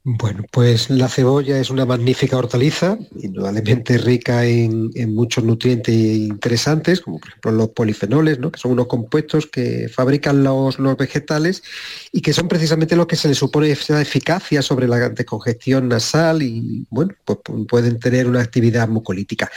Bueno, 0.06 0.44
pues 0.52 0.90
la 0.90 1.08
cebolla 1.08 1.60
es 1.60 1.70
una 1.70 1.86
magnífica 1.86 2.36
hortaliza, 2.36 2.98
indudablemente 3.22 3.98
rica 3.98 4.44
en, 4.44 4.92
muchos 5.16 5.46
nutrientes 5.46 5.96
interesantes, 5.96 7.00
como 7.00 7.20
por 7.20 7.30
ejemplo 7.30 7.52
los 7.54 7.70
polifenoles, 7.70 8.38
¿no? 8.38 8.52
que 8.52 8.60
son 8.60 8.74
unos 8.74 8.88
compuestos 8.88 9.48
que 9.48 9.88
fabrican 9.88 10.44
los, 10.44 10.78
vegetales 10.98 11.64
y 12.12 12.20
que 12.20 12.34
son 12.34 12.50
precisamente 12.50 12.98
los 12.98 13.08
que 13.08 13.16
se 13.16 13.30
les 13.30 13.38
supone 13.38 13.72
esa 13.72 14.02
eficacia 14.02 14.62
sobre 14.62 14.90
la 14.90 15.08
decongestión 15.08 15.88
nasal 15.88 16.44
y 16.44 16.86
bueno, 16.90 17.14
pues 17.24 17.40
pueden 17.70 17.98
tener 17.98 18.28
una 18.28 18.42
actividad 18.42 18.90
mucolítica. 18.90 19.50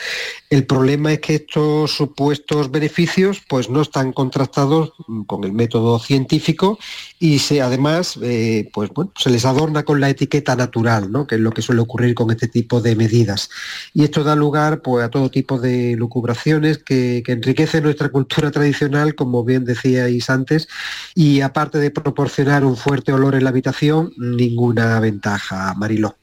El 0.49 0.65
problema 0.65 1.13
es 1.13 1.19
que 1.19 1.35
estos 1.35 1.91
supuestos 1.91 2.71
beneficios 2.71 3.43
pues 3.49 3.69
no 3.69 3.83
están 3.83 4.13
contrastados 4.13 4.93
con 5.27 5.43
el 5.43 5.53
método 5.53 5.99
científico 5.99 6.79
y 7.19 7.41
se, 7.41 7.63
además 7.63 8.17
eh, 8.23 8.71
pues 8.73 8.91
bueno, 8.91 9.13
se 9.17 9.31
les 9.31 9.45
adorna 9.45 9.83
con 9.83 10.01
la 10.01 10.09
etiqueta 10.09 10.36
natural, 10.45 11.11
¿no? 11.11 11.27
que 11.27 11.37
es 11.37 11.41
lo 11.41 11.51
que 11.53 11.63
suele 11.63 11.81
ocurrir 11.81 12.15
con 12.15 12.31
este 12.31 12.49
tipo 12.49 12.81
de 12.81 12.97
medidas. 12.97 13.49
Y 13.95 14.05
esto 14.05 14.25
da 14.25 14.35
lugar 14.35 14.83
pues, 14.83 15.05
a 15.05 15.11
todo 15.11 15.31
tipo 15.31 15.59
de 15.59 15.97
lucubraciones 15.97 16.79
que, 16.79 17.23
que 17.25 17.33
enriquecen 17.33 17.85
nuestra 17.85 18.09
cultura 18.09 18.51
tradicional, 18.51 19.15
como 19.15 19.45
bien 19.45 19.65
decíais 19.65 20.31
antes, 20.31 20.69
y 21.15 21.41
aparte 21.41 21.79
de 21.79 21.91
proporcionar 21.91 22.65
un 22.65 22.77
fuerte 22.77 23.13
olor 23.13 23.35
en 23.35 23.45
la 23.45 23.51
habitación, 23.51 24.13
ninguna 24.17 25.01
ventaja, 25.01 25.75
Mariló. 25.75 26.17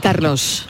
Carlos. 0.00 0.66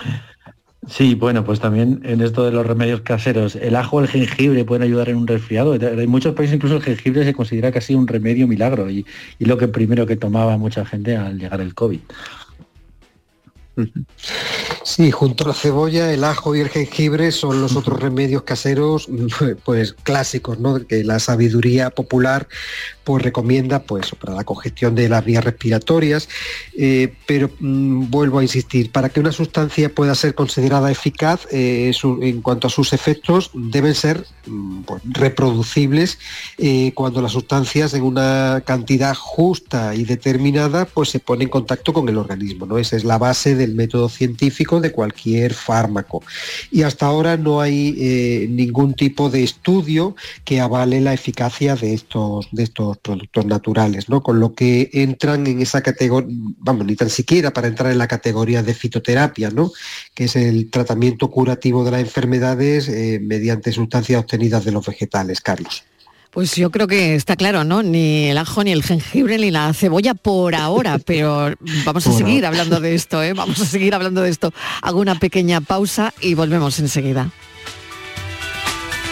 Sí, 0.89 1.15
bueno, 1.15 1.45
pues 1.45 1.61
también 1.61 2.01
en 2.05 2.21
esto 2.21 2.45
de 2.45 2.53
los 2.53 2.67
remedios 2.67 3.01
caseros, 3.01 3.57
el 3.57 3.77
ajo 3.77 4.01
el 4.01 4.09
jengibre 4.09 4.65
pueden 4.65 4.83
ayudar 4.83 5.09
en 5.09 5.17
un 5.17 5.27
resfriado. 5.27 5.75
En 5.75 6.11
muchos 6.11 6.35
países 6.35 6.57
incluso 6.57 6.77
el 6.77 6.83
jengibre 6.83 7.25
se 7.25 7.33
considera 7.33 7.73
casi 7.73 7.95
un 7.95 8.07
remedio 8.07 8.47
milagro 8.47 8.91
y, 8.91 9.07
y 9.39 9.45
lo 9.45 9.57
que 9.57 9.69
primero 9.69 10.07
que 10.07 10.17
tomaba 10.17 10.57
mucha 10.59 10.85
gente 10.85 11.17
al 11.17 11.39
llegar 11.39 11.61
el 11.61 11.75
COVID. 11.75 12.01
Sí, 14.85 15.11
junto 15.11 15.45
a 15.45 15.49
la 15.49 15.55
cebolla, 15.55 16.13
el 16.13 16.23
ajo 16.23 16.55
y 16.55 16.61
el 16.61 16.69
jengibre 16.69 17.33
son 17.33 17.61
los 17.61 17.75
otros 17.75 17.99
remedios 18.01 18.43
caseros 18.43 19.09
pues 19.65 19.95
clásicos, 19.95 20.61
¿no? 20.61 20.87
Que 20.87 21.03
la 21.03 21.19
sabiduría 21.19 21.91
popular 21.91 22.47
pues 23.05 23.23
recomienda 23.23 23.83
pues 23.83 24.11
para 24.15 24.35
la 24.35 24.45
congestión 24.45 24.95
de 24.95 25.09
las 25.09 25.25
vías 25.25 25.45
respiratorias, 25.45 26.29
eh, 26.77 27.15
pero 27.27 27.51
mm, 27.61 28.11
vuelvo 28.11 28.39
a 28.39 28.43
insistir, 28.43 28.91
para 28.91 29.11
que 29.11 29.21
una 29.21 29.33
sustancia 29.33 29.89
pueda 29.91 30.15
ser 30.15 30.35
considerada 30.35 30.91
eficaz 30.91 31.47
eh, 31.53 31.93
en 32.23 32.41
cuanto 32.43 32.67
a 32.67 32.71
sus 32.71 32.93
efectos 32.93 33.51
deben 33.53 33.95
ser 33.95 34.27
mm, 34.47 34.83
pues, 34.83 35.03
reproducibles 35.05 36.19
eh, 36.59 36.93
cuando 36.95 37.21
las 37.21 37.33
sustancias 37.33 37.95
en 37.95 38.03
una 38.03 38.63
cantidad 38.65 39.15
justa 39.15 39.95
y 39.95 40.05
determinada 40.05 40.87
pues 40.87 41.11
se 41.11 41.21
pone 41.21 41.45
en 41.45 41.51
contacto 41.51 41.93
con 41.93 42.09
el 42.09 42.17
organismo, 42.17 42.67
¿no? 42.67 42.79
Esa 42.79 42.97
es 42.97 43.05
la 43.05 43.19
base 43.19 43.55
del 43.55 43.75
método 43.75 44.09
científico 44.09 44.81
de 44.81 44.93
cualquier 44.93 45.53
fármaco. 45.55 46.23
Y 46.71 46.83
hasta 46.83 47.07
ahora 47.07 47.37
no 47.37 47.61
hay 47.61 48.49
ningún 48.49 48.95
tipo 48.95 49.29
de 49.31 49.43
estudio 49.43 50.17
que 50.45 50.61
avale 50.61 51.01
la 51.01 51.13
eficacia 51.13 51.77
de 51.77 51.95
estos, 51.95 52.49
de 52.53 52.63
estos 52.63 52.94
productos 52.99 53.47
naturales, 53.47 54.09
¿no? 54.09 54.23
Con 54.23 54.41
lo 54.41 54.55
que 54.55 54.91
entran 54.93 55.47
en 55.47 55.61
esa 55.61 55.83
categoría, 55.83 56.35
vamos, 56.59 56.87
ni 56.87 56.97
tan 56.97 57.11
siquiera 57.11 57.53
para 57.53 57.69
entrar 57.69 57.93
en 57.93 57.99
la 57.99 58.09
categoría 58.09 58.63
de 58.63 58.75
fitoterapia, 58.75 59.51
¿no? 59.51 59.73
Que 60.15 60.25
es 60.25 60.37
el 60.37 60.71
tratamiento 60.71 61.31
curativo 61.31 61.85
de 61.85 61.91
las 61.91 62.01
enfermedades 62.01 62.89
eh, 62.89 63.21
mediante 63.23 63.73
sustancias 63.73 64.21
obtenidas 64.21 64.65
de 64.65 64.73
los 64.73 64.87
vegetales, 64.87 65.41
Carlos. 65.41 65.85
Pues 66.35 66.57
yo 66.57 66.73
creo 66.73 66.89
que 66.89 67.15
está 67.15 67.37
claro, 67.37 67.63
¿no? 67.63 67.85
Ni 67.85 68.27
el 68.27 68.39
ajo, 68.39 68.65
ni 68.65 68.73
el 68.73 68.83
jengibre, 68.83 69.39
ni 69.39 69.53
la 69.53 69.73
cebolla 69.73 70.15
por 70.15 70.57
ahora, 70.57 70.99
pero 71.07 71.55
vamos 71.85 72.07
a 72.09 72.13
seguir 72.13 72.45
hablando 72.45 72.81
de 72.81 72.95
esto, 72.95 73.23
¿eh? 73.23 73.35
Vamos 73.35 73.61
a 73.61 73.67
seguir 73.67 73.95
hablando 73.95 74.21
de 74.21 74.31
esto. 74.31 74.53
Hago 74.83 74.99
una 74.99 75.15
pequeña 75.19 75.61
pausa 75.61 76.13
y 76.21 76.35
volvemos 76.35 76.81
enseguida. 76.81 77.31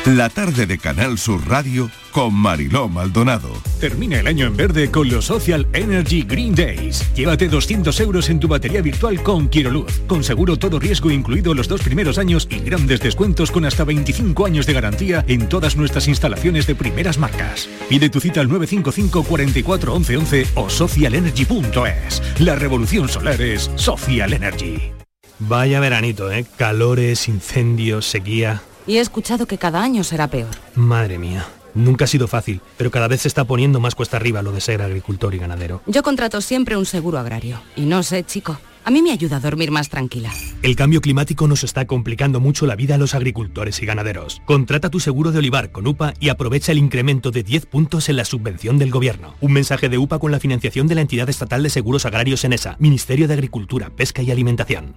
La 0.04 0.28
tarde 0.30 0.66
de 0.66 0.78
Canal 0.78 1.16
Sur 1.16 1.48
Radio 1.48 1.88
con 2.12 2.34
Mariló 2.34 2.88
Maldonado. 2.88 3.50
Termina 3.80 4.20
el 4.20 4.26
año 4.26 4.46
en 4.46 4.56
verde 4.56 4.90
con 4.90 5.08
los 5.08 5.24
Social 5.24 5.66
Energy 5.72 6.22
Green 6.22 6.54
Days. 6.54 7.12
Llévate 7.14 7.48
200 7.48 7.98
euros 8.00 8.28
en 8.30 8.38
tu 8.38 8.46
batería 8.46 8.82
virtual 8.82 9.22
con 9.22 9.48
Quiroluz, 9.48 10.00
con 10.06 10.22
seguro 10.22 10.58
todo 10.58 10.78
riesgo 10.78 11.10
incluido 11.10 11.54
los 11.54 11.66
dos 11.66 11.82
primeros 11.82 12.18
años 12.18 12.46
y 12.50 12.60
grandes 12.60 13.00
descuentos 13.00 13.50
con 13.50 13.64
hasta 13.64 13.84
25 13.84 14.46
años 14.46 14.66
de 14.66 14.74
garantía 14.74 15.24
en 15.26 15.48
todas 15.48 15.76
nuestras 15.76 16.06
instalaciones 16.06 16.66
de 16.66 16.74
primeras 16.74 17.18
marcas. 17.18 17.68
Pide 17.88 18.10
tu 18.10 18.20
cita 18.20 18.40
al 18.40 18.48
955 18.48 19.24
44 19.24 19.94
11 19.94 20.16
11 20.18 20.46
o 20.54 20.68
socialenergy.es. 20.70 22.22
La 22.38 22.54
revolución 22.54 23.08
solar 23.08 23.40
es 23.40 23.70
Social 23.76 24.34
Energy. 24.34 24.92
Vaya 25.38 25.80
veranito, 25.80 26.30
¿eh? 26.30 26.46
Calores, 26.56 27.26
incendios, 27.28 28.06
sequía. 28.06 28.62
Y 28.86 28.98
he 28.98 29.00
escuchado 29.00 29.46
que 29.46 29.58
cada 29.58 29.82
año 29.82 30.04
será 30.04 30.28
peor. 30.28 30.50
Madre 30.74 31.18
mía. 31.18 31.46
Nunca 31.74 32.04
ha 32.04 32.08
sido 32.08 32.28
fácil, 32.28 32.60
pero 32.76 32.90
cada 32.90 33.08
vez 33.08 33.22
se 33.22 33.28
está 33.28 33.44
poniendo 33.44 33.80
más 33.80 33.94
cuesta 33.94 34.16
arriba 34.16 34.42
lo 34.42 34.52
de 34.52 34.60
ser 34.60 34.82
agricultor 34.82 35.34
y 35.34 35.38
ganadero. 35.38 35.82
Yo 35.86 36.02
contrato 36.02 36.40
siempre 36.40 36.76
un 36.76 36.86
seguro 36.86 37.18
agrario. 37.18 37.60
Y 37.76 37.82
no 37.82 38.02
sé, 38.02 38.24
chico, 38.24 38.58
a 38.84 38.90
mí 38.90 39.00
me 39.00 39.12
ayuda 39.12 39.36
a 39.36 39.40
dormir 39.40 39.70
más 39.70 39.88
tranquila. 39.88 40.32
El 40.62 40.76
cambio 40.76 41.00
climático 41.00 41.46
nos 41.46 41.64
está 41.64 41.86
complicando 41.86 42.40
mucho 42.40 42.66
la 42.66 42.76
vida 42.76 42.96
a 42.96 42.98
los 42.98 43.14
agricultores 43.14 43.80
y 43.80 43.86
ganaderos. 43.86 44.42
Contrata 44.44 44.90
tu 44.90 45.00
seguro 45.00 45.32
de 45.32 45.38
olivar 45.38 45.70
con 45.70 45.86
UPA 45.86 46.14
y 46.20 46.28
aprovecha 46.30 46.72
el 46.72 46.78
incremento 46.78 47.30
de 47.30 47.42
10 47.42 47.66
puntos 47.66 48.08
en 48.08 48.16
la 48.16 48.24
subvención 48.24 48.78
del 48.78 48.90
gobierno. 48.90 49.34
Un 49.40 49.52
mensaje 49.52 49.88
de 49.88 49.98
UPA 49.98 50.18
con 50.18 50.32
la 50.32 50.40
financiación 50.40 50.88
de 50.88 50.96
la 50.96 51.00
entidad 51.02 51.28
estatal 51.28 51.62
de 51.62 51.70
seguros 51.70 52.06
agrarios 52.06 52.44
en 52.44 52.52
ESA, 52.52 52.76
Ministerio 52.78 53.28
de 53.28 53.34
Agricultura, 53.34 53.90
Pesca 53.90 54.22
y 54.22 54.30
Alimentación. 54.30 54.96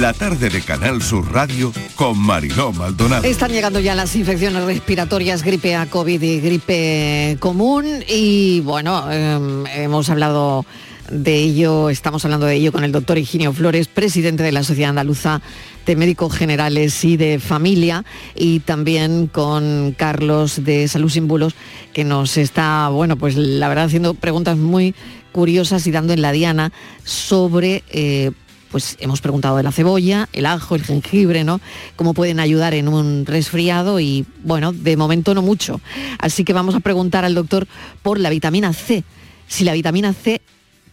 La 0.00 0.14
tarde 0.14 0.48
de 0.48 0.62
Canal 0.62 1.02
Sur 1.02 1.30
Radio 1.30 1.74
con 1.94 2.18
Mariló 2.18 2.72
Maldonado. 2.72 3.22
Están 3.24 3.52
llegando 3.52 3.80
ya 3.80 3.94
las 3.94 4.16
infecciones 4.16 4.64
respiratorias, 4.64 5.42
gripe 5.42 5.76
A, 5.76 5.84
COVID 5.84 6.22
y 6.22 6.40
gripe 6.40 7.36
común. 7.38 7.84
Y 8.08 8.60
bueno, 8.60 9.12
em, 9.12 9.66
hemos 9.66 10.08
hablado 10.08 10.64
de 11.10 11.36
ello, 11.36 11.90
estamos 11.90 12.24
hablando 12.24 12.46
de 12.46 12.54
ello 12.54 12.72
con 12.72 12.82
el 12.82 12.92
doctor 12.92 13.18
Higinio 13.18 13.52
Flores, 13.52 13.88
presidente 13.88 14.42
de 14.42 14.52
la 14.52 14.62
Sociedad 14.62 14.88
Andaluza 14.88 15.42
de 15.84 15.96
Médicos 15.96 16.34
Generales 16.34 17.04
y 17.04 17.18
de 17.18 17.38
Familia, 17.38 18.06
y 18.34 18.60
también 18.60 19.26
con 19.26 19.94
Carlos 19.98 20.64
de 20.64 20.88
Salud 20.88 21.10
Sin 21.10 21.28
Bulos, 21.28 21.54
que 21.92 22.04
nos 22.04 22.38
está, 22.38 22.88
bueno, 22.88 23.16
pues 23.16 23.36
la 23.36 23.68
verdad 23.68 23.84
haciendo 23.84 24.14
preguntas 24.14 24.56
muy 24.56 24.94
curiosas 25.32 25.86
y 25.86 25.90
dando 25.90 26.14
en 26.14 26.22
la 26.22 26.32
diana 26.32 26.72
sobre 27.04 27.84
eh, 27.90 28.30
pues 28.70 28.96
hemos 29.00 29.20
preguntado 29.20 29.56
de 29.56 29.62
la 29.62 29.72
cebolla, 29.72 30.28
el 30.32 30.46
ajo, 30.46 30.74
el 30.74 30.84
jengibre, 30.84 31.44
¿no? 31.44 31.60
Cómo 31.96 32.14
pueden 32.14 32.40
ayudar 32.40 32.74
en 32.74 32.88
un 32.88 33.26
resfriado 33.26 34.00
y 34.00 34.24
bueno, 34.44 34.72
de 34.72 34.96
momento 34.96 35.34
no 35.34 35.42
mucho. 35.42 35.80
Así 36.18 36.44
que 36.44 36.52
vamos 36.52 36.74
a 36.74 36.80
preguntar 36.80 37.24
al 37.24 37.34
doctor 37.34 37.66
por 38.02 38.18
la 38.20 38.30
vitamina 38.30 38.72
C. 38.72 39.04
Si 39.48 39.64
la 39.64 39.72
vitamina 39.72 40.12
C 40.12 40.40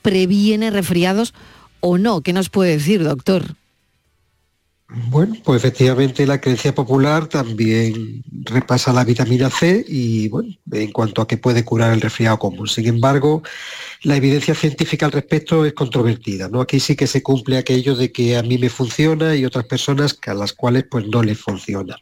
previene 0.02 0.72
resfriados 0.72 1.34
o 1.80 1.98
no. 1.98 2.22
¿Qué 2.22 2.34
nos 2.34 2.50
puede 2.50 2.72
decir, 2.72 3.04
doctor? 3.04 3.56
Bueno, 4.90 5.36
pues 5.44 5.58
efectivamente 5.58 6.26
la 6.26 6.40
creencia 6.40 6.74
popular 6.74 7.28
también 7.28 8.24
repasa 8.44 8.94
la 8.94 9.04
vitamina 9.04 9.50
C 9.50 9.84
y 9.86 10.30
bueno, 10.30 10.56
en 10.72 10.92
cuanto 10.94 11.22
a 11.22 11.28
que 11.28 11.36
puede 11.36 11.66
curar 11.66 11.92
el 11.92 12.00
resfriado 12.00 12.40
común. 12.40 12.70
Sin 12.70 12.88
embargo, 12.88 13.44
la 14.04 14.16
evidencia 14.16 14.56
científica 14.56 15.06
al 15.06 15.12
respecto 15.12 15.66
es 15.66 15.74
controvertida. 15.74 16.48
¿no? 16.48 16.62
Aquí 16.62 16.80
sí 16.80 16.96
que 16.96 17.06
se 17.06 17.22
cumple 17.22 17.58
aquello 17.58 17.98
de 17.98 18.14
que 18.14 18.38
a 18.38 18.44
mí 18.44 18.58
me 18.58 18.70
funciona 18.70 19.36
y 19.36 19.44
otras 19.44 19.66
personas 19.66 20.18
a 20.26 20.34
las 20.34 20.54
cuales 20.54 20.86
pues 20.90 21.06
no 21.08 21.22
les 21.22 21.38
funciona. 21.38 21.98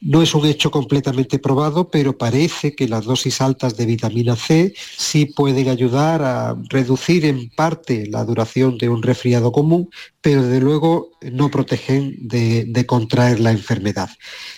No 0.00 0.22
es 0.22 0.32
un 0.32 0.46
hecho 0.46 0.70
completamente 0.70 1.40
probado, 1.40 1.90
pero 1.90 2.16
parece 2.16 2.76
que 2.76 2.86
las 2.86 3.06
dosis 3.06 3.40
altas 3.40 3.76
de 3.76 3.86
vitamina 3.86 4.36
C 4.36 4.72
sí 4.96 5.26
pueden 5.26 5.68
ayudar 5.68 6.22
a 6.22 6.56
reducir 6.68 7.24
en 7.24 7.50
parte 7.50 8.06
la 8.06 8.24
duración 8.24 8.78
de 8.78 8.88
un 8.88 9.02
resfriado 9.02 9.50
común, 9.50 9.90
pero 10.20 10.42
desde 10.42 10.60
luego 10.60 11.10
no 11.22 11.50
protegen 11.50 12.19
de, 12.20 12.84
contraer 12.86 13.40
la 13.40 13.50
enfermedad. 13.50 14.10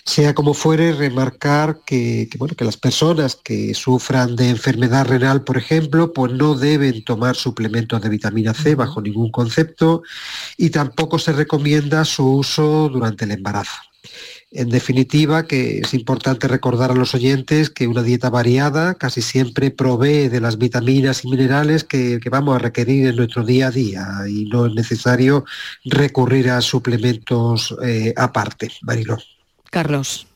Sea 0.05 0.33
como 0.33 0.53
fuere, 0.53 0.93
remarcar 0.93 1.79
que, 1.85 2.29
bueno, 2.37 2.55
que 2.55 2.65
las 2.65 2.77
personas 2.77 3.35
que 3.35 3.73
sufran 3.73 4.35
de 4.35 4.49
enfermedad 4.49 5.07
renal, 5.07 5.43
por 5.43 5.57
ejemplo, 5.57 6.13
pues 6.13 6.33
no 6.33 6.55
deben 6.55 7.03
tomar 7.03 7.35
suplementos 7.35 8.01
de 8.01 8.09
vitamina 8.09 8.53
C 8.53 8.75
bajo 8.75 9.01
ningún 9.01 9.31
concepto 9.31 10.03
y 10.57 10.69
tampoco 10.69 11.19
se 11.19 11.31
recomienda 11.33 12.05
su 12.05 12.37
uso 12.37 12.89
durante 12.89 13.25
el 13.25 13.31
embarazo. 13.31 13.92
En 14.55 14.69
definitiva, 14.69 15.47
que 15.47 15.79
es 15.79 15.95
importante 15.95 16.47
recordar 16.47 16.91
a 16.91 16.95
los 16.95 17.15
oyentes 17.15 17.71
que 17.71 17.87
una 17.87 18.03
dieta 18.03 18.29
variada 18.29 18.93
casi 18.93 19.23
siempre 19.23 19.71
provee 19.71 20.27
de 20.27 20.39
las 20.39 20.59
vitaminas 20.59 21.25
y 21.25 21.29
minerales 21.29 21.83
que, 21.83 22.19
vamos 22.29 22.55
a 22.55 22.59
requerir 22.59 23.07
en 23.07 23.15
nuestro 23.15 23.43
día 23.43 23.67
a 23.67 23.71
día 23.71 24.07
y 24.29 24.45
no 24.45 24.67
es 24.67 24.73
necesario 24.75 25.43
recurrir 25.85 26.51
a 26.51 26.61
suplementos 26.61 27.75
eh, 27.83 28.13
aparte. 28.15 28.69
Mariló. 28.83 29.17
Carlos. 29.71 30.27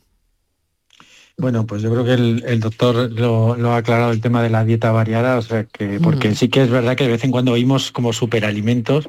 Bueno, 1.40 1.68
pues 1.68 1.84
yo 1.84 1.92
creo 1.92 2.04
que 2.04 2.14
el, 2.14 2.60
doctor 2.60 3.12
lo, 3.12 3.54
ha 3.72 3.78
aclarado 3.78 4.12
el 4.12 4.22
tema 4.22 4.42
de 4.42 4.50
la 4.50 4.66
dieta 4.66 4.92
variada, 4.92 5.38
o 5.38 5.42
sea 5.44 5.66
que, 5.66 6.00
porque 6.00 6.34
sí 6.34 6.50
que 6.50 6.64
es 6.64 6.70
verdad 6.72 6.96
que 6.96 7.04
de 7.04 7.12
vez 7.12 7.24
en 7.24 7.30
cuando 7.30 7.52
oímos 7.52 7.92
como 7.92 8.12
superalimentos 8.12 9.08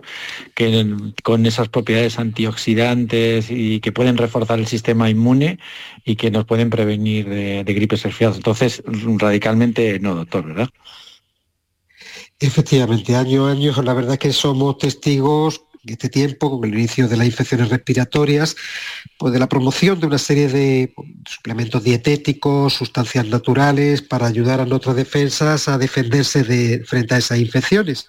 que 0.55 0.87
con 1.23 1.47
esas 1.47 1.71
propiedades 1.71 2.19
antioxidantes 2.19 3.47
y 3.51 3.81
que 3.81 3.93
pueden 3.93 4.19
reforzar 4.19 4.59
el 4.59 4.67
sistema 4.67 5.09
inmune 5.09 5.59
y 6.05 6.17
que 6.17 6.31
nos 6.31 6.45
pueden 6.45 6.69
prevenir 6.69 7.31
de, 7.31 7.65
de 7.65 7.75
gripes 7.75 8.03
resfriados. 8.03 8.37
Entonces, 8.37 8.83
radicalmente 9.17 9.99
no, 9.99 10.15
doctor, 10.15 10.45
¿verdad? 10.49 10.69
Efectivamente, 12.41 13.17
año 13.17 13.47
a 13.47 13.53
año, 13.53 13.73
la 13.83 13.95
verdad 13.95 14.19
que 14.19 14.35
somos 14.35 14.77
testigos 14.77 15.63
en 15.89 15.95
este 15.95 16.09
tiempo, 16.09 16.51
con 16.51 16.69
el 16.69 16.79
inicio 16.79 17.09
de 17.09 17.17
las 17.17 17.27
infecciones 17.27 17.69
respiratorias, 17.71 18.57
pues 19.19 19.33
de 19.33 19.39
la 19.39 19.49
promoción 19.49 19.99
de 19.99 20.07
una 20.07 20.19
serie 20.19 20.49
de 20.49 20.95
suplementos 21.27 21.83
dietéticos, 21.83 22.75
sustancias 22.75 23.27
naturales 23.27 24.03
para 24.03 24.27
ayudar 24.27 24.61
a 24.61 24.67
nuestras 24.67 24.97
defensas 24.97 25.69
a 25.69 25.79
defenderse 25.79 26.45
de, 26.45 26.85
frente 26.85 27.15
a 27.15 27.19
esas 27.19 27.39
infecciones. 27.39 28.07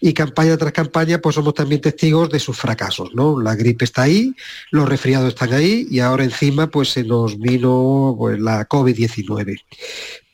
Y 0.00 0.12
campaña 0.12 0.56
tras 0.56 0.72
campaña, 0.72 1.18
pues 1.18 1.34
somos 1.34 1.54
también 1.54 1.80
testigos 1.80 2.28
de 2.30 2.38
sus 2.38 2.56
fracasos, 2.56 3.14
¿no? 3.14 3.40
La 3.40 3.54
gripe 3.54 3.84
está 3.84 4.02
ahí, 4.02 4.34
los 4.70 4.88
resfriados 4.88 5.28
están 5.28 5.52
ahí 5.52 5.86
y 5.90 6.00
ahora 6.00 6.24
encima 6.24 6.68
pues 6.68 6.90
se 6.90 7.04
nos 7.04 7.38
vino 7.38 8.14
pues, 8.18 8.38
la 8.38 8.68
COVID-19. 8.68 9.62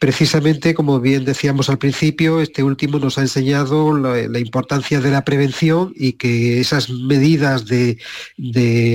Precisamente, 0.01 0.73
como 0.73 0.99
bien 0.99 1.27
decíamos 1.27 1.69
al 1.69 1.77
principio, 1.77 2.41
este 2.41 2.63
último 2.63 2.99
nos 2.99 3.19
ha 3.19 3.21
enseñado 3.21 3.95
la, 3.95 4.39
importancia 4.39 4.99
de 4.99 5.11
la 5.11 5.27
prevención 5.27 5.93
y 5.95 6.15
que 6.15 6.59
esas 6.59 6.89
medidas 6.89 7.67
de, 7.67 7.99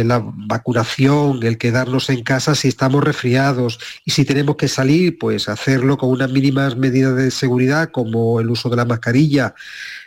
la 0.03 0.23
vacunación, 0.25 1.43
el 1.43 1.59
quedarnos 1.59 2.09
en 2.09 2.23
casa 2.23 2.55
si 2.55 2.69
estamos 2.69 3.03
resfriados 3.03 3.79
y 4.03 4.11
si 4.11 4.25
tenemos 4.25 4.55
que 4.55 4.67
salir, 4.67 5.19
pues 5.19 5.47
hacerlo 5.47 5.95
con 5.99 6.09
unas 6.09 6.31
mínimas 6.31 6.75
medidas 6.75 7.15
de 7.15 7.29
seguridad 7.29 7.91
como 7.91 8.39
el 8.39 8.49
uso 8.49 8.69
de 8.69 8.77
la 8.77 8.85
mascarilla, 8.85 9.53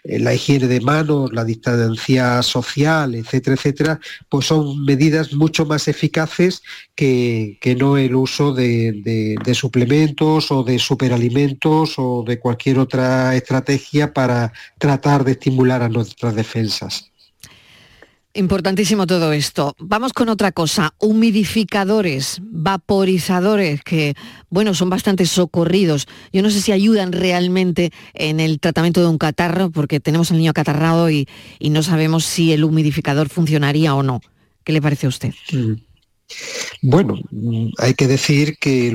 la 0.04 0.34
higiene 0.34 0.66
de 0.66 0.80
manos, 0.80 1.32
la 1.32 1.44
distancia 1.44 2.42
social, 2.42 3.14
etcétera, 3.14 3.56
etcétera, 3.56 4.00
pues 4.28 4.46
son 4.46 4.84
medidas 4.84 5.32
mucho 5.32 5.66
más 5.66 5.88
eficaces 5.88 6.62
que, 6.94 7.58
no 7.78 7.96
el 7.96 8.14
uso 8.14 8.52
de, 8.54 9.36
suplementos 9.54 10.50
o 10.50 10.62
de 10.62 10.78
superalimentos 10.78 11.94
o 11.98 12.24
de 12.26 12.38
cualquier 12.38 12.78
otra 12.78 13.34
estrategia 13.36 14.12
para 14.12 14.52
tratar 14.78 15.24
de 15.24 15.32
estimular 15.32 15.82
a 15.82 15.88
nuestras 15.88 16.34
defensas. 16.34 17.10
Importantísimo 18.34 19.06
todo 19.06 19.32
esto. 19.32 19.74
Vamos 19.78 20.12
con 20.12 20.28
otra 20.28 20.52
cosa. 20.52 20.94
Humidificadores, 20.98 22.38
vaporizadores, 22.42 23.82
que, 23.82 24.14
bueno, 24.50 24.74
son 24.74 24.90
bastante 24.90 25.26
socorridos. 25.26 26.06
Yo 26.32 26.42
no 26.42 26.50
sé 26.50 26.60
si 26.60 26.70
ayudan 26.72 27.12
realmente 27.12 27.90
en 28.12 28.38
el 28.38 28.60
tratamiento 28.60 29.00
de 29.00 29.08
un 29.08 29.18
catarro, 29.18 29.70
porque 29.70 29.98
tenemos 29.98 30.30
al 30.30 30.38
niño 30.38 30.50
acatarrado 30.50 31.10
y, 31.10 31.26
no 31.60 31.82
sabemos 31.82 32.24
si 32.24 32.52
el 32.52 32.64
humidificador 32.64 33.28
funcionaría 33.28 33.94
o 33.94 34.02
no. 34.02 34.20
¿Qué 34.62 34.72
le 34.72 34.82
parece 34.82 35.06
a 35.06 35.08
usted? 35.08 35.34
Mm. 35.52 35.72
Bueno, 36.80 37.18
hay 37.78 37.94
que 37.94 38.06
decir 38.06 38.56
que, 38.58 38.88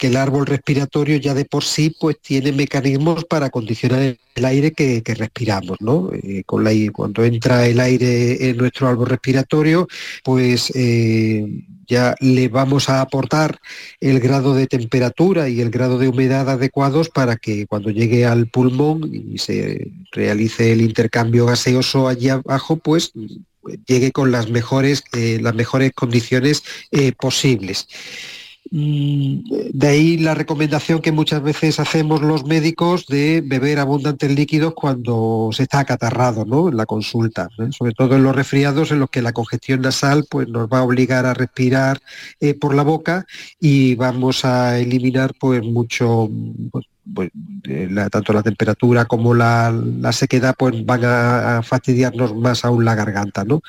el 0.00 0.16
árbol 0.16 0.46
respiratorio 0.46 1.16
ya 1.16 1.34
de 1.34 1.44
por 1.44 1.64
sí 1.64 1.94
pues 1.98 2.20
tiene 2.20 2.52
mecanismos 2.52 3.24
para 3.24 3.50
condicionar 3.50 4.16
el 4.34 4.44
aire 4.44 4.72
que, 4.72 5.02
respiramos, 5.04 5.80
¿no? 5.80 6.10
Eh, 6.12 6.44
cuando 6.46 7.24
entra 7.24 7.66
el 7.66 7.80
aire 7.80 8.48
en 8.48 8.56
nuestro 8.56 8.86
árbol 8.86 9.08
respiratorio, 9.08 9.88
pues 10.22 10.70
eh, 10.76 11.64
ya 11.88 12.14
le 12.20 12.48
vamos 12.48 12.88
a 12.88 13.00
aportar 13.00 13.58
el 14.00 14.20
grado 14.20 14.54
de 14.54 14.66
temperatura 14.66 15.48
y 15.48 15.60
el 15.60 15.70
grado 15.70 15.98
de 15.98 16.08
humedad 16.08 16.48
adecuados 16.48 17.08
para 17.08 17.36
que 17.36 17.66
cuando 17.66 17.90
llegue 17.90 18.24
al 18.24 18.46
pulmón 18.46 19.10
y 19.12 19.38
se 19.38 19.90
realice 20.12 20.72
el 20.72 20.80
intercambio 20.80 21.46
gaseoso 21.46 22.08
allí 22.08 22.28
abajo, 22.28 22.76
pues 22.76 23.12
llegue 23.86 24.12
con 24.12 24.32
las 24.32 24.48
mejores, 24.48 25.04
eh, 25.12 25.38
las 25.40 25.54
mejores 25.54 25.92
condiciones 25.92 26.62
eh, 26.90 27.12
posibles. 27.12 27.88
Mm, 28.70 29.44
de 29.72 29.86
ahí 29.86 30.16
la 30.18 30.34
recomendación 30.34 31.00
que 31.00 31.12
muchas 31.12 31.40
veces 31.40 31.78
hacemos 31.78 32.20
los 32.20 32.44
médicos 32.44 33.06
de 33.06 33.40
beber 33.44 33.78
abundantes 33.78 34.34
líquidos 34.34 34.74
cuando 34.74 35.50
se 35.52 35.64
está 35.64 35.80
acatarrado 35.80 36.44
¿no? 36.44 36.68
en 36.68 36.76
la 36.76 36.84
consulta, 36.84 37.48
sobre 37.70 37.92
todo 37.92 38.16
en 38.16 38.24
los 38.24 38.34
resfriados 38.34 38.90
en 38.90 38.98
los 38.98 39.10
que 39.10 39.22
la 39.22 39.32
congestión 39.32 39.82
nasal 39.82 40.26
pues, 40.28 40.48
nos 40.48 40.68
va 40.68 40.78
a 40.78 40.82
obligar 40.82 41.26
a 41.26 41.34
respirar 41.34 42.00
eh, 42.40 42.54
por 42.54 42.74
la 42.74 42.82
boca 42.82 43.24
y 43.60 43.94
vamos 43.94 44.44
a 44.44 44.78
eliminar 44.80 45.32
pues, 45.38 45.62
mucho, 45.62 46.28
pues, 46.72 46.86
pues, 47.14 47.30
tanto 48.10 48.32
la 48.32 48.42
temperatura 48.42 49.04
como 49.04 49.34
la, 49.34 49.72
sequedad 50.12 50.54
pues 50.56 50.84
van 50.84 51.04
a, 51.04 51.62
fastidiarnos 51.62 52.34
más 52.34 52.64
aún 52.64 52.84
la 52.84 52.94
garganta. 52.94 53.44
¿no? 53.44 53.62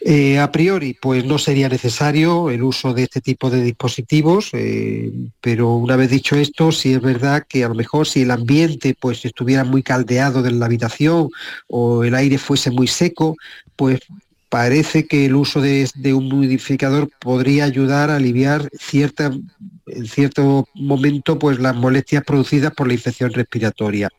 Eh, 0.00 0.38
a 0.38 0.50
priori, 0.50 0.94
pues 0.94 1.24
no 1.24 1.38
sería 1.38 1.68
necesario 1.68 2.50
el 2.50 2.62
uso 2.62 2.94
de 2.94 3.04
este 3.04 3.20
tipo 3.20 3.50
de 3.50 3.62
dispositivos, 3.62 4.50
eh, 4.52 5.12
pero 5.40 5.74
una 5.74 5.96
vez 5.96 6.10
dicho 6.10 6.36
esto, 6.36 6.72
sí 6.72 6.94
es 6.94 7.00
verdad 7.00 7.44
que 7.48 7.64
a 7.64 7.68
lo 7.68 7.74
mejor 7.74 8.06
si 8.06 8.22
el 8.22 8.30
ambiente 8.30 8.94
pues 8.98 9.24
estuviera 9.24 9.64
muy 9.64 9.82
caldeado 9.82 10.44
en 10.46 10.58
la 10.58 10.66
habitación 10.66 11.28
o 11.68 12.04
el 12.04 12.14
aire 12.14 12.38
fuese 12.38 12.70
muy 12.70 12.86
seco, 12.86 13.36
pues 13.76 14.00
parece 14.52 15.06
que 15.06 15.24
el 15.24 15.34
uso 15.34 15.62
de, 15.62 15.88
un 16.12 16.30
humidificador 16.30 17.08
podría 17.18 17.64
ayudar 17.64 18.10
a 18.10 18.16
aliviar 18.16 18.68
cierta, 18.78 19.32
en 19.86 20.06
cierto 20.06 20.68
momento 20.74 21.38
pues, 21.38 21.58
las 21.58 21.74
molestias 21.74 22.22
producidas 22.22 22.70
por 22.74 22.86
la 22.86 22.92
infección 22.92 23.32
respiratoria. 23.32 24.10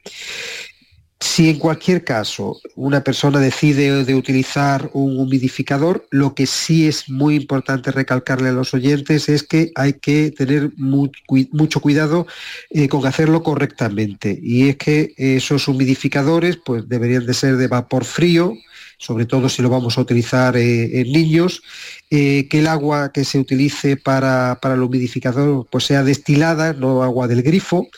si 1.20 1.52
en 1.52 1.60
cualquier 1.60 2.04
caso 2.04 2.60
una 2.76 3.04
persona 3.04 3.40
decide 3.40 4.04
de 4.04 4.16
utilizar 4.16 4.90
un 4.94 5.20
humidificador, 5.20 6.08
lo 6.10 6.34
que 6.34 6.48
sí 6.48 6.88
es 6.88 7.08
muy 7.10 7.36
importante 7.36 7.92
recalcarle 7.92 8.50
a 8.50 8.54
los 8.54 8.74
oyentes 8.74 9.30
es 9.30 9.44
que 9.44 9.72
hay 9.76 9.94
que 9.94 10.32
tener 10.32 10.72
mucho 10.78 11.80
cuidado 11.80 12.26
eh, 12.72 12.88
con 12.88 13.06
hacerlo 13.06 13.44
correctamente. 13.44 14.40
Y 14.42 14.70
es 14.70 14.78
que 14.78 15.14
esos 15.16 15.68
humidificadores 15.68 16.58
pues, 16.58 16.90
deberían 16.90 17.28
de 17.28 17.36
ser 17.36 17.58
de 17.58 17.68
vapor 17.68 18.04
frío, 18.04 18.56
sobre 19.04 19.26
todo 19.26 19.50
si 19.50 19.62
lo 19.62 19.70
vamos 19.70 19.98
a 19.98 20.02
utilizar 20.02 20.56
eh, 20.56 21.02
en 21.02 21.12
niños, 21.12 21.62
eh, 22.10 22.48
que 22.50 22.60
el 22.60 22.68
agua 22.68 23.12
que 23.12 23.26
se 23.26 23.38
utilice 23.38 23.98
para, 23.98 24.60
para, 24.62 24.76
el 24.76 24.82
humidificador 24.82 25.68
pues 25.70 25.84
sea 25.86 26.04
destilada, 26.04 26.72
no 26.72 27.04
agua 27.04 27.28
del 27.28 27.44
grifo, 27.44 27.90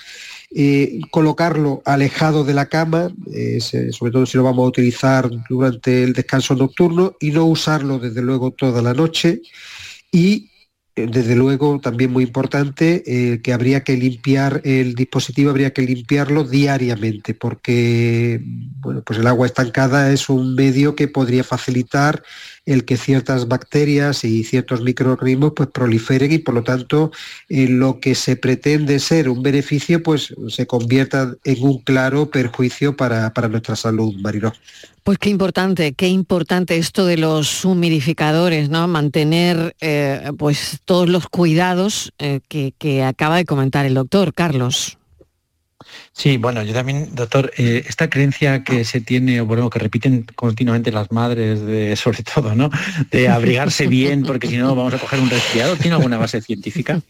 eh, 0.56 1.00
colocarlo 1.12 1.84
alejado 1.86 2.44
de 2.44 2.56
la 2.56 2.66
cama, 2.68 3.14
sobre 3.92 4.12
todo 4.12 4.26
si 4.26 4.38
lo 4.38 4.44
vamos 4.44 4.66
a 4.66 4.70
utilizar 4.70 5.30
durante 5.48 6.04
el 6.04 6.14
descanso 6.14 6.56
nocturno, 6.56 7.16
y 7.20 7.30
no 7.30 7.46
usarlo 7.46 8.00
desde 8.00 8.24
luego 8.24 8.50
toda 8.52 8.82
la 8.82 8.94
noche. 8.94 9.42
Desde 10.96 11.36
luego 11.36 11.80
también 11.82 12.12
muy 12.12 12.24
importante 12.24 13.42
que 13.44 13.54
habría 13.54 13.84
que 13.84 13.98
limpiar 13.98 14.62
el 14.64 14.96
dispositivo, 14.96 15.50
habría 15.50 15.74
que 15.74 15.82
limpiarlo 15.82 16.46
diariamente, 16.46 17.34
porque 17.34 18.42
bueno, 18.80 19.04
pues 19.06 19.20
el 19.20 19.28
agua 19.28 19.46
estancada 19.46 20.12
es 20.12 20.30
un 20.30 20.56
medio 20.56 20.96
que 20.96 21.08
podría 21.08 21.44
facilitar 21.44 22.24
el 22.66 22.86
que 22.86 22.98
ciertas 22.98 23.48
bacterias 23.48 24.24
y 24.24 24.44
ciertos 24.44 24.82
microorganismos 24.82 25.54
pues 25.56 25.70
proliferen 25.70 26.32
y 26.32 26.40
por 26.40 26.56
lo 26.56 26.64
tanto 26.64 27.12
en 27.50 27.80
lo 27.80 28.00
que 28.00 28.16
se 28.16 28.36
pretende 28.36 29.00
ser 29.00 29.30
un 29.30 29.44
beneficio 29.44 30.02
pues 30.02 30.34
se 30.50 30.66
convierta 30.66 31.36
en 31.44 31.64
un 31.64 31.80
claro 31.80 32.30
perjuicio 32.30 32.96
para, 32.96 33.32
nuestra 33.50 33.76
salud, 33.76 34.16
Mariló. 34.22 34.54
Pues 35.04 35.20
qué 35.20 35.30
importante, 35.30 35.94
qué 35.94 36.08
importante 36.08 36.78
esto 36.78 37.06
de 37.06 37.18
los 37.18 37.64
humidificadores, 37.64 38.70
¿no? 38.70 38.88
Mantener 38.88 39.76
eh, 39.80 40.32
pues 40.38 40.80
todos 40.86 41.08
los 41.08 41.28
cuidados 41.28 42.12
eh, 42.18 42.40
que, 42.48 42.74
que 42.78 43.04
acaba 43.04 43.38
de 43.38 43.46
comentar 43.46 43.86
el 43.86 43.94
doctor 43.94 44.34
Carlos. 44.34 44.98
Sí, 46.14 46.38
bueno, 46.38 46.64
yo 46.64 46.74
también, 46.74 47.10
doctor, 47.14 47.52
eh, 47.58 47.84
esta 47.88 48.10
creencia 48.10 48.64
que 48.64 48.86
se 48.86 49.02
tiene, 49.02 49.42
o 49.42 49.46
bueno, 49.46 49.70
que 49.70 49.80
repiten 49.80 50.26
continuamente 50.36 50.92
las 50.92 51.12
madres, 51.12 51.62
de, 51.62 51.96
sobre 51.96 52.24
todo, 52.24 52.56
¿no? 52.56 52.70
De 53.12 53.28
abrigarse 53.28 53.88
bien, 53.88 54.24
porque 54.24 54.48
si 54.48 54.58
no 54.58 54.76
vamos 54.76 54.94
a 54.94 54.98
coger 54.98 55.20
un 55.20 55.30
resfriado, 55.30 55.76
¿tiene 55.76 55.96
alguna 55.96 56.18
base 56.18 56.42
científica? 56.42 57.02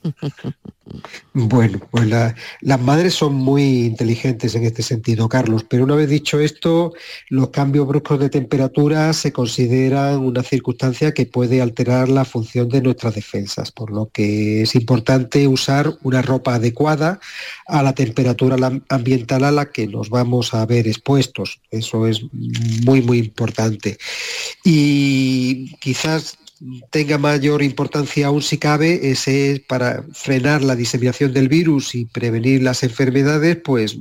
Bueno, 1.34 1.80
pues 1.92 2.08
las 2.08 2.82
madres 2.82 3.16
son 3.16 3.34
muy 3.34 3.86
inteligentes 3.86 4.56
en 4.56 4.64
este 4.64 4.84
sentido, 4.84 5.28
Carlos, 5.28 5.66
pero 5.68 5.84
una 5.84 5.96
vez 5.96 6.10
dicho 6.10 6.40
esto, 6.40 6.94
los 7.30 7.50
cambios 7.50 7.88
bruscos 7.88 8.20
de 8.20 8.30
temperatura 8.30 9.12
se 9.14 9.34
consideran 9.34 10.20
una 10.20 10.44
circunstancia 10.44 11.14
que 11.14 11.26
puede 11.26 11.62
alterar 11.62 12.10
la 12.10 12.24
función 12.24 12.70
de 12.70 12.82
nuestras 12.82 13.16
defensas, 13.16 13.72
por 13.72 13.92
lo 13.92 14.10
que 14.14 14.62
es 14.62 14.76
importante 14.76 15.48
usar 15.48 15.92
una 16.04 16.22
ropa 16.22 16.56
adecuada 16.56 17.20
a 17.68 17.84
la 17.84 17.94
temperatura 17.94 18.56
ambiental 18.90 19.44
a 19.44 19.52
la 19.52 19.72
que 19.72 19.88
nos 19.88 20.10
vamos 20.10 20.54
a 20.54 20.66
ver 20.66 20.88
expuestos. 20.88 21.60
Eso 21.72 22.08
es 22.08 22.22
muy, 22.86 23.02
muy 23.02 23.20
importante. 23.20 23.98
Y 24.64 25.76
quizás 25.78 26.38
tenga 26.90 27.18
mayor 27.18 27.62
importancia 27.62 28.28
aún 28.28 28.42
si 28.42 28.58
cabe, 28.58 29.12
ese 29.12 29.64
para 29.68 30.04
frenar 30.14 30.64
la 30.64 30.76
diseminación 30.76 31.34
del 31.34 31.50
virus 31.50 31.96
y 31.96 32.06
prevenir 32.06 32.64
las 32.64 32.84
enfermedades, 32.84 33.58
pues 33.58 33.98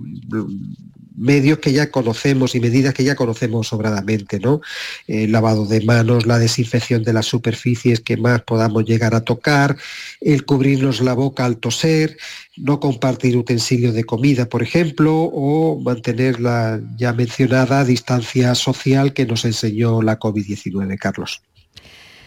medios 1.16 1.59
que 1.59 1.72
ya 1.72 1.90
conocemos 1.90 2.55
y 2.55 2.61
medidas 2.61 2.94
que 2.94 3.05
ya 3.05 3.14
conocemos 3.14 3.68
sobradamente, 3.68 4.40
¿no? 4.40 4.61
El 5.07 5.33
lavado 5.33 5.66
de 5.66 5.81
manos, 5.83 6.27
la 6.27 6.38
desinfección 6.38 7.03
de 7.05 7.12
las 7.12 7.27
superficies 7.27 8.00
que 8.00 8.16
más 8.16 8.42
podamos 8.42 8.85
llegar 8.85 9.14
a 9.14 9.22
tocar, 9.22 9.77
el 10.20 10.44
cubrirnos 10.44 11.00
la 11.00 11.14
boca 11.14 11.44
al 11.44 11.59
toser, 11.59 12.16
no 12.57 12.81
compartir 12.81 13.37
utensilios 13.37 13.94
de 13.94 14.05
comida, 14.05 14.48
por 14.48 14.62
ejemplo, 14.62 15.14
o 15.14 15.81
mantener 15.81 16.40
la 16.40 16.81
ya 16.96 17.12
mencionada 17.12 17.85
distancia 17.85 18.55
social 18.55 19.12
que 19.12 19.27
nos 19.27 19.44
enseñó 19.44 20.03
la 20.03 20.18
COVID-19, 20.18 20.98
Carlos. 20.98 21.42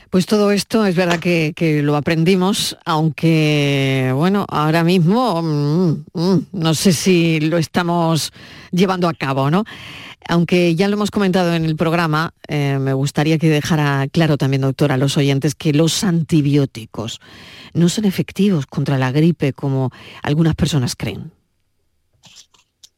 Pues 0.10 0.26
todo 0.26 0.52
esto 0.52 0.86
es 0.86 0.96
verdad 0.96 1.20
que, 1.20 1.82
lo 1.84 1.96
aprendimos, 1.98 2.78
aunque 2.86 4.12
bueno, 4.16 4.46
ahora 4.50 4.84
mismo 4.84 5.42
mm, 5.42 6.04
mm, 6.14 6.48
no 6.54 6.74
sé 6.74 6.94
si 6.94 7.42
lo 7.42 7.58
estamos 7.58 8.32
llevando 8.72 9.10
a 9.10 9.14
cabo, 9.14 9.52
¿no? 9.52 9.66
Aunque 10.30 10.76
ya 10.76 10.88
lo 10.88 10.96
hemos 10.96 11.12
comentado 11.12 11.54
en 11.54 11.66
el 11.66 11.76
programa, 11.76 12.34
eh, 12.48 12.78
me 12.80 12.94
gustaría 12.94 13.38
que 13.38 13.50
dejara 13.50 14.08
claro 14.12 14.38
también, 14.38 14.62
doctora, 14.62 14.96
a 14.96 14.98
los 14.98 15.18
oyentes 15.18 15.56
que 15.56 15.74
los 15.74 16.04
antibióticos 16.04 17.20
no 17.74 17.90
son 17.90 18.06
efectivos 18.06 18.66
contra 18.66 18.98
la 18.98 19.12
gripe 19.12 19.54
como 19.54 19.92
algunas 20.24 20.56
personas 20.56 20.96
creen. 20.96 21.37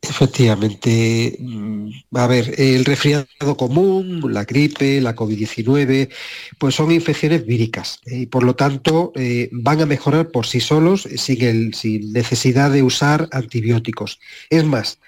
Efectivamente, 0.10 1.38
mm, 1.40 1.90
a 2.16 2.26
ver, 2.26 2.56
el 2.58 2.84
resfriado 2.84 3.28
común, 3.56 4.22
la 4.34 4.44
gripe, 4.44 5.00
la 5.00 5.16
COVID-19, 5.16 6.10
pues 6.58 6.74
son 6.74 6.92
infecciones 6.92 7.46
víricas 7.46 8.00
¿eh? 8.08 8.22
y 8.22 8.26
por 8.26 8.44
lo 8.44 8.56
tanto 8.56 9.12
eh, 9.16 9.50
van 9.52 9.82
a 9.82 9.86
mejorar 9.86 10.32
por 10.32 10.48
sí 10.48 10.62
solos 10.62 11.08
sin, 11.16 11.74
sin 11.76 12.12
necesidad 12.12 12.72
de 12.72 12.82
usar 12.82 13.30
antibióticos. 13.32 14.20
Es 14.50 14.66
más, 14.66 15.00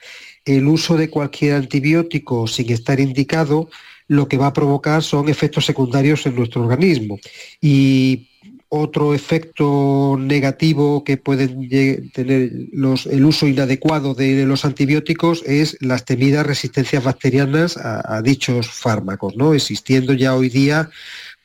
el 0.45 0.67
uso 0.67 0.95
de 0.97 1.09
cualquier 1.09 1.55
antibiótico 1.55 2.47
sin 2.47 2.71
estar 2.71 2.99
indicado 2.99 3.69
lo 4.07 4.27
que 4.27 4.37
va 4.37 4.47
a 4.47 4.53
provocar 4.53 5.01
son 5.01 5.29
efectos 5.29 5.65
secundarios 5.65 6.27
en 6.27 6.35
nuestro 6.35 6.61
organismo. 6.61 7.19
Y 7.59 8.27
otro 8.73 9.13
efecto 9.13 10.15
negativo 10.17 11.03
que 11.03 11.17
pueden 11.17 11.67
tener 12.13 12.51
el 12.73 13.25
uso 13.25 13.45
inadecuado 13.45 14.13
de 14.13 14.45
los 14.45 14.63
antibióticos 14.63 15.43
es 15.45 15.75
las 15.81 16.05
temidas 16.05 16.45
resistencias 16.45 17.03
bacterianas 17.03 17.75
a, 17.75 18.21
dichos 18.21 18.69
fármacos, 18.69 19.35
¿no? 19.35 19.53
Existiendo 19.53 20.13
ya 20.13 20.35
hoy 20.35 20.47
día, 20.47 20.89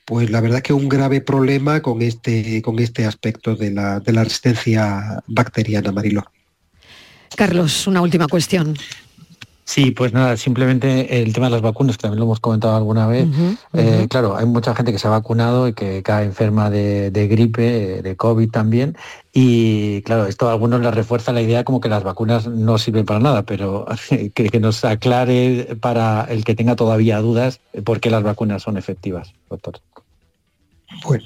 pues 0.04 0.30
la 0.30 0.40
verdad 0.40 0.62
que 0.62 0.72
un 0.72 0.88
grave 0.88 1.20
problema 1.20 1.82
con 1.82 2.00
este, 2.00 2.62
con 2.62 2.78
este 2.78 3.04
aspecto 3.06 3.56
de 3.56 3.72
la, 3.72 3.98
resistencia 3.98 5.20
bacteriana, 5.26 5.90
Mariló. 5.90 6.30
Carlos, 7.34 7.88
una 7.88 8.02
última 8.02 8.28
cuestión. 8.28 8.76
Sí, 9.68 9.90
pues 9.90 10.12
nada, 10.12 10.36
simplemente 10.36 11.20
el 11.20 11.32
tema 11.32 11.46
de 11.46 11.50
las 11.50 11.60
vacunas, 11.60 11.96
que 11.96 12.02
también 12.02 12.20
lo 12.20 12.26
hemos 12.26 12.38
comentado 12.38 12.76
alguna 12.76 13.08
vez. 13.08 13.26
Eh, 13.72 14.06
claro, 14.08 14.36
hay 14.36 14.46
mucha 14.46 14.76
gente 14.76 14.92
que 14.92 14.98
se 15.00 15.08
ha 15.08 15.10
vacunado 15.10 15.66
y 15.66 15.72
que 15.72 16.04
cae 16.04 16.24
enferma 16.24 16.70
de, 16.70 17.10
gripe, 17.28 18.00
de 18.00 18.16
COVID 18.16 18.48
también. 18.48 18.96
Y 19.32 20.02
claro, 20.02 20.26
esto 20.26 20.48
a 20.48 20.52
algunos 20.52 20.80
les 20.80 20.94
refuerza 20.94 21.32
la 21.32 21.42
idea 21.42 21.64
como 21.64 21.80
que 21.80 21.88
las 21.88 22.04
vacunas 22.04 22.46
no 22.46 22.78
sirven 22.78 23.06
para 23.06 23.18
nada, 23.18 23.42
pero 23.42 23.86
que, 24.34 24.48
que 24.50 24.60
nos 24.60 24.84
aclare 24.84 25.76
para 25.80 26.24
el 26.30 26.44
que 26.44 26.54
tenga 26.54 26.76
todavía 26.76 27.18
dudas 27.18 27.58
por 27.84 27.98
qué 27.98 28.08
las 28.08 28.22
vacunas 28.22 28.62
son 28.62 28.76
efectivas, 28.76 29.34
doctor. 29.50 29.80
Bueno, 31.04 31.24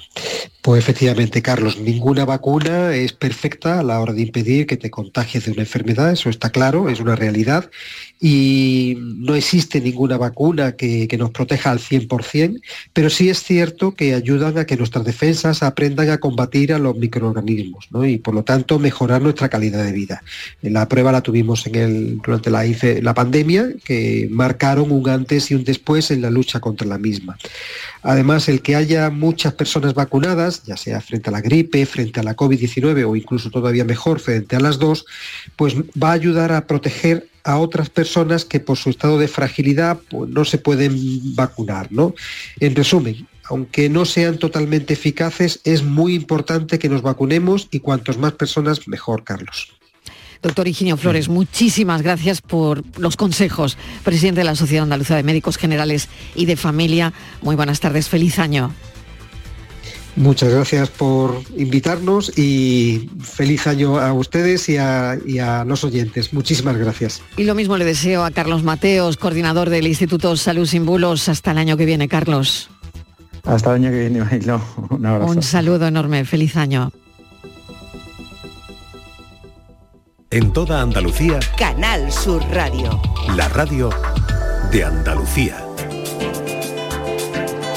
pues 0.61 0.79
efectivamente, 0.83 1.41
Carlos, 1.41 1.79
ninguna 1.79 2.23
vacuna 2.23 2.93
es 2.93 3.13
perfecta 3.13 3.79
a 3.79 3.83
la 3.83 3.99
hora 3.99 4.13
de 4.13 4.21
impedir 4.21 4.67
que 4.67 4.77
te 4.77 4.91
contagies 4.91 5.45
de 5.45 5.51
una 5.51 5.61
enfermedad, 5.61 6.11
eso 6.11 6.29
está 6.29 6.51
claro, 6.51 6.87
es 6.89 6.99
una 6.99 7.15
realidad, 7.15 7.71
y 8.19 8.95
no 8.99 9.33
existe 9.33 9.81
ninguna 9.81 10.15
vacuna 10.17 10.73
que, 10.73 11.07
nos 11.17 11.31
proteja 11.31 11.71
al 11.71 11.79
100%, 11.79 12.61
pero 12.93 13.09
sí 13.09 13.29
es 13.29 13.41
cierto 13.41 13.95
que 13.95 14.13
ayudan 14.13 14.59
a 14.59 14.65
que 14.65 14.77
nuestras 14.77 15.03
defensas 15.03 15.63
aprendan 15.63 16.11
a 16.11 16.19
combatir 16.19 16.71
a 16.73 16.79
los 16.79 16.95
microorganismos 16.95 17.89
y 18.03 18.17
por 18.19 18.35
lo 18.35 18.43
tanto 18.43 18.77
mejorar 18.77 19.21
nuestra 19.23 19.49
calidad 19.49 19.83
de 19.83 19.91
vida. 19.91 20.23
La 20.61 20.87
prueba 20.87 21.11
la 21.11 21.21
tuvimos 21.21 21.65
en 21.65 21.75
el, 21.75 22.17
durante 22.23 22.51
la 23.01 23.13
pandemia, 23.15 23.69
que 23.83 24.27
marcaron 24.29 24.91
un 24.91 25.09
antes 25.09 25.49
y 25.49 25.55
un 25.55 25.63
después 25.63 26.11
en 26.11 26.21
la 26.21 26.29
lucha 26.29 26.59
contra 26.59 26.87
la 26.87 26.99
misma. 26.99 27.37
Además, 28.03 28.49
el 28.49 28.61
que 28.61 28.75
haya 28.75 29.09
muchas 29.09 29.53
personas 29.53 29.93
vacunadas, 29.93 30.50
ya 30.63 30.77
sea 30.77 31.01
frente 31.01 31.29
a 31.29 31.33
la 31.33 31.41
gripe, 31.41 31.85
frente 31.85 32.19
a 32.19 32.23
la 32.23 32.35
COVID-19 32.35 33.07
o 33.07 33.15
incluso 33.15 33.49
todavía 33.49 33.85
mejor 33.85 34.19
frente 34.19 34.55
a 34.55 34.59
las 34.59 34.77
dos, 34.77 35.05
pues 35.55 35.75
va 35.75 36.09
a 36.09 36.13
ayudar 36.13 36.51
a 36.51 36.67
proteger 36.67 37.27
a 37.43 37.57
otras 37.57 37.89
personas 37.89 38.45
que 38.45 38.59
por 38.59 38.77
su 38.77 38.89
estado 38.89 39.17
de 39.17 39.27
fragilidad 39.27 39.99
pues, 40.09 40.29
no 40.29 40.45
se 40.45 40.57
pueden 40.57 41.35
vacunar. 41.35 41.91
¿no? 41.91 42.13
En 42.59 42.75
resumen, 42.75 43.27
aunque 43.45 43.89
no 43.89 44.05
sean 44.05 44.37
totalmente 44.37 44.93
eficaces, 44.93 45.59
es 45.63 45.83
muy 45.83 46.15
importante 46.15 46.79
que 46.79 46.89
nos 46.89 47.01
vacunemos 47.01 47.67
y 47.71 47.79
cuantos 47.79 48.17
más 48.17 48.33
personas, 48.33 48.87
mejor, 48.87 49.23
Carlos. 49.23 49.73
Doctor 50.41 50.67
Higinio 50.67 50.97
Flores, 50.97 51.29
muchísimas 51.29 52.01
gracias 52.01 52.41
por 52.41 52.83
los 52.97 53.15
consejos. 53.15 53.77
Presidente 54.03 54.39
de 54.39 54.45
la 54.45 54.55
Sociedad 54.55 54.83
Andaluza 54.83 55.15
de 55.15 55.23
Médicos 55.23 55.57
Generales 55.57 56.09
y 56.33 56.45
de 56.45 56.55
Familia, 56.55 57.13
muy 57.43 57.55
buenas 57.55 57.79
tardes, 57.79 58.09
feliz 58.09 58.39
año. 58.39 58.73
Muchas 60.15 60.49
gracias 60.49 60.89
por 60.89 61.41
invitarnos 61.55 62.37
y 62.37 63.09
feliz 63.21 63.65
año 63.65 63.97
a 63.97 64.11
ustedes 64.13 64.67
y 64.67 64.77
a, 64.77 65.17
y 65.25 65.39
a, 65.39 65.63
los 65.63 65.83
oyentes. 65.83 66.33
Muchísimas 66.33 66.75
gracias. 66.77 67.21
Y 67.37 67.45
lo 67.45 67.55
mismo 67.55 67.77
le 67.77 67.85
deseo 67.85 68.25
a 68.25 68.31
Carlos 68.31 68.63
Mateos, 68.63 69.17
coordinador 69.17 69.69
del 69.69 69.87
Instituto 69.87 70.35
Salud 70.35 70.65
Sin 70.65 70.85
Bulos. 70.85 71.29
Hasta 71.29 71.51
el 71.51 71.59
año 71.59 71.77
que 71.77 71.85
viene, 71.85 72.07
Carlos. 72.07 72.69
Hasta 73.45 73.69
el 73.69 73.75
año 73.83 73.91
que 73.91 73.99
viene, 73.99 74.23
Mailo. 74.23 74.61
Un 74.89 75.05
abrazo. 75.05 75.31
Un 75.31 75.41
saludo 75.41 75.87
enorme. 75.87 76.25
Feliz 76.25 76.57
año. 76.57 76.91
En 80.29 80.53
toda 80.53 80.81
Andalucía, 80.81 81.39
Canal 81.57 82.11
Sur 82.11 82.41
Radio. 82.51 83.01
la 83.35 83.49
radio 83.49 83.89
de 84.71 84.85
Andalucía. 84.85 85.50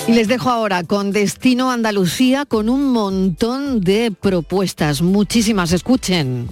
Y 0.07 0.12
les 0.12 0.29
dejo 0.29 0.51
ahora 0.51 0.85
con 0.85 1.12
Destino 1.12 1.71
Andalucía 1.71 2.45
con 2.45 2.69
un 2.69 2.93
montón 2.93 3.81
de 3.81 4.12
propuestas. 4.12 5.01
Muchísimas, 5.01 5.73
escuchen. 5.73 6.47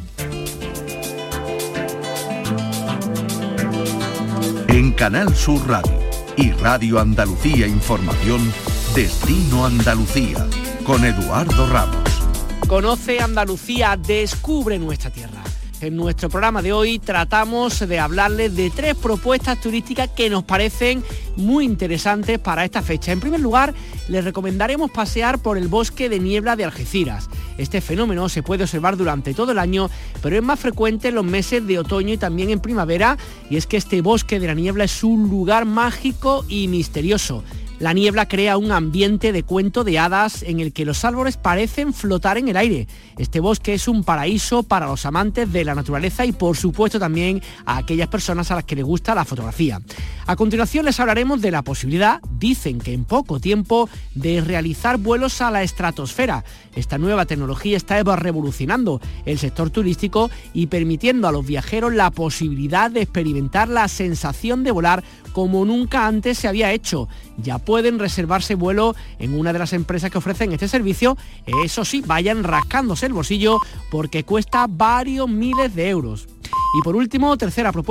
En 4.69 4.93
Canal 4.93 5.37
Sur 5.37 5.69
Radio 5.69 5.99
y 6.37 6.51
Radio 6.53 6.99
Andalucía 6.99 7.67
Información, 7.67 8.41
Destino 8.95 9.67
Andalucía, 9.67 10.47
con 10.85 11.05
Eduardo 11.05 11.67
Ramos. 11.67 12.09
Conoce 12.67 13.21
Andalucía, 13.21 13.99
descubre 13.99 14.79
nuestra 14.79 15.11
tierra. 15.11 15.43
En 15.83 15.97
nuestro 15.97 16.29
programa 16.29 16.63
de 16.63 16.73
hoy 16.73 17.01
tratamos 17.01 17.81
de 17.81 17.99
hablarles 17.99 18.55
de 18.55 18.71
tres 18.71 18.95
propuestas 18.95 19.61
turísticas 19.61 20.11
que 20.11 20.31
nos 20.31 20.45
parecen 20.45 21.03
muy 21.37 21.65
interesantes 21.65 22.39
para 22.39 22.65
esta 22.65 22.83
fecha. 22.83 23.11
En 23.11 23.19
primer 23.19 23.41
lugar, 23.41 23.75
les 24.07 24.23
recomendaremos 24.23 24.93
pasear 24.93 25.41
por 25.41 25.59
el 25.59 25.67
bosque 25.67 26.09
de 26.09 26.21
niebla 26.21 26.55
de 26.55 26.65
Algeciras. 26.65 27.29
Este 27.59 27.81
fenómeno 27.81 28.29
se 28.29 28.45
puede 28.45 28.63
observar 28.63 28.97
durante 28.97 29.35
todo 29.35 29.51
el 29.51 29.59
año, 29.59 29.91
pero 30.23 30.37
es 30.37 30.43
más 30.45 30.61
frecuente 30.61 31.09
en 31.09 31.17
los 31.17 31.25
meses 31.25 31.67
de 31.67 31.81
otoño 31.81 32.13
y 32.13 32.17
también 32.17 32.51
en 32.51 32.61
primavera, 32.61 33.19
y 33.51 33.57
es 33.57 33.67
que 33.67 33.77
este 33.77 34.03
bosque 34.03 34.39
de 34.39 34.47
la 34.47 34.55
niebla 34.55 34.85
es 34.85 35.03
un 35.03 35.29
lugar 35.29 35.65
mágico 35.65 36.45
y 36.49 36.69
misterioso. 36.69 37.43
La 37.83 37.95
niebla 37.95 38.29
crea 38.29 38.59
un 38.59 38.71
ambiente 38.71 39.33
de 39.33 39.43
cuento 39.43 39.83
de 39.83 39.99
hadas 39.99 40.45
en 40.45 40.61
el 40.61 40.73
que 40.73 40.85
los 40.85 41.05
árboles 41.05 41.37
parecen 41.37 41.93
flotar 41.93 42.39
en 42.39 42.47
el 42.47 42.57
aire. 42.57 42.87
Este 43.19 43.41
bosque 43.41 43.75
es 43.75 43.89
un 43.89 44.05
paraíso 44.05 44.63
para 44.63 44.87
los 44.87 45.05
amantes 45.05 45.53
de 45.53 45.65
la 45.65 45.75
naturaleza 45.75 46.25
y 46.25 46.31
por 46.31 46.57
supuesto 46.57 47.01
también 47.01 47.43
a 47.67 47.79
aquellas 47.79 48.07
personas 48.07 48.53
a 48.53 48.55
las 48.55 48.63
que 48.63 48.77
les 48.77 48.85
gusta 48.85 49.17
la 49.17 49.25
fotografía. 49.25 49.81
A 50.27 50.37
continuación 50.37 50.85
les 50.85 51.01
hablaremos 51.01 51.43
de 51.43 51.51
la 51.51 51.63
posibilidad, 51.63 52.21
dicen 52.39 52.79
que 52.79 52.93
en 52.93 53.05
poco 53.05 53.41
tiempo, 53.41 53.89
de 54.15 54.41
realizar 54.41 54.99
vuelos 54.99 55.41
a 55.41 55.51
la 55.51 55.65
estratosfera. 55.65 56.45
Esta 56.77 56.99
nueva 56.99 57.27
tecnología 57.27 57.77
está 57.77 58.01
revolucionando 58.01 59.01
el 59.27 59.41
sector 59.41 59.71
turístico 59.71 60.31
y 60.55 60.69
permitiendo 60.69 61.27
a 61.27 61.33
los 61.33 61.45
viajeros 61.45 61.93
la 61.93 62.13
posibilidad 62.13 62.93
de 62.93 63.03
experimentar 63.03 63.69
la 63.69 63.89
sensación 63.89 64.63
de 64.63 64.71
volar 64.71 65.03
como 65.33 65.65
nunca 65.65 66.07
antes 66.07 66.39
se 66.39 66.49
había 66.49 66.73
hecho. 66.73 67.09
Ya 67.39 67.59
pueden 67.59 67.99
reservarse 67.99 68.55
vuelo 68.55 68.95
en 69.19 69.39
una 69.39 69.53
de 69.53 69.59
las 69.59 69.73
empresas 69.73 70.11
que 70.11 70.19
ofrecen 70.19 70.53
este 70.53 70.69
servicio. 70.69 71.17
Eso 71.65 71.85
sí, 71.85 72.03
vayan 72.07 72.45
rascándose 72.45 73.07
el 73.07 73.13
bolsillo 73.13 73.59
porque 73.91 74.25
cuesta 74.25 74.67
varios 74.69 75.29
miles 75.29 75.75
de 75.75 75.89
euros. 75.89 76.29
Y 76.75 76.81
por 76.83 76.97
último, 76.97 77.37
tercera 77.37 77.71
propuesta 77.71 77.83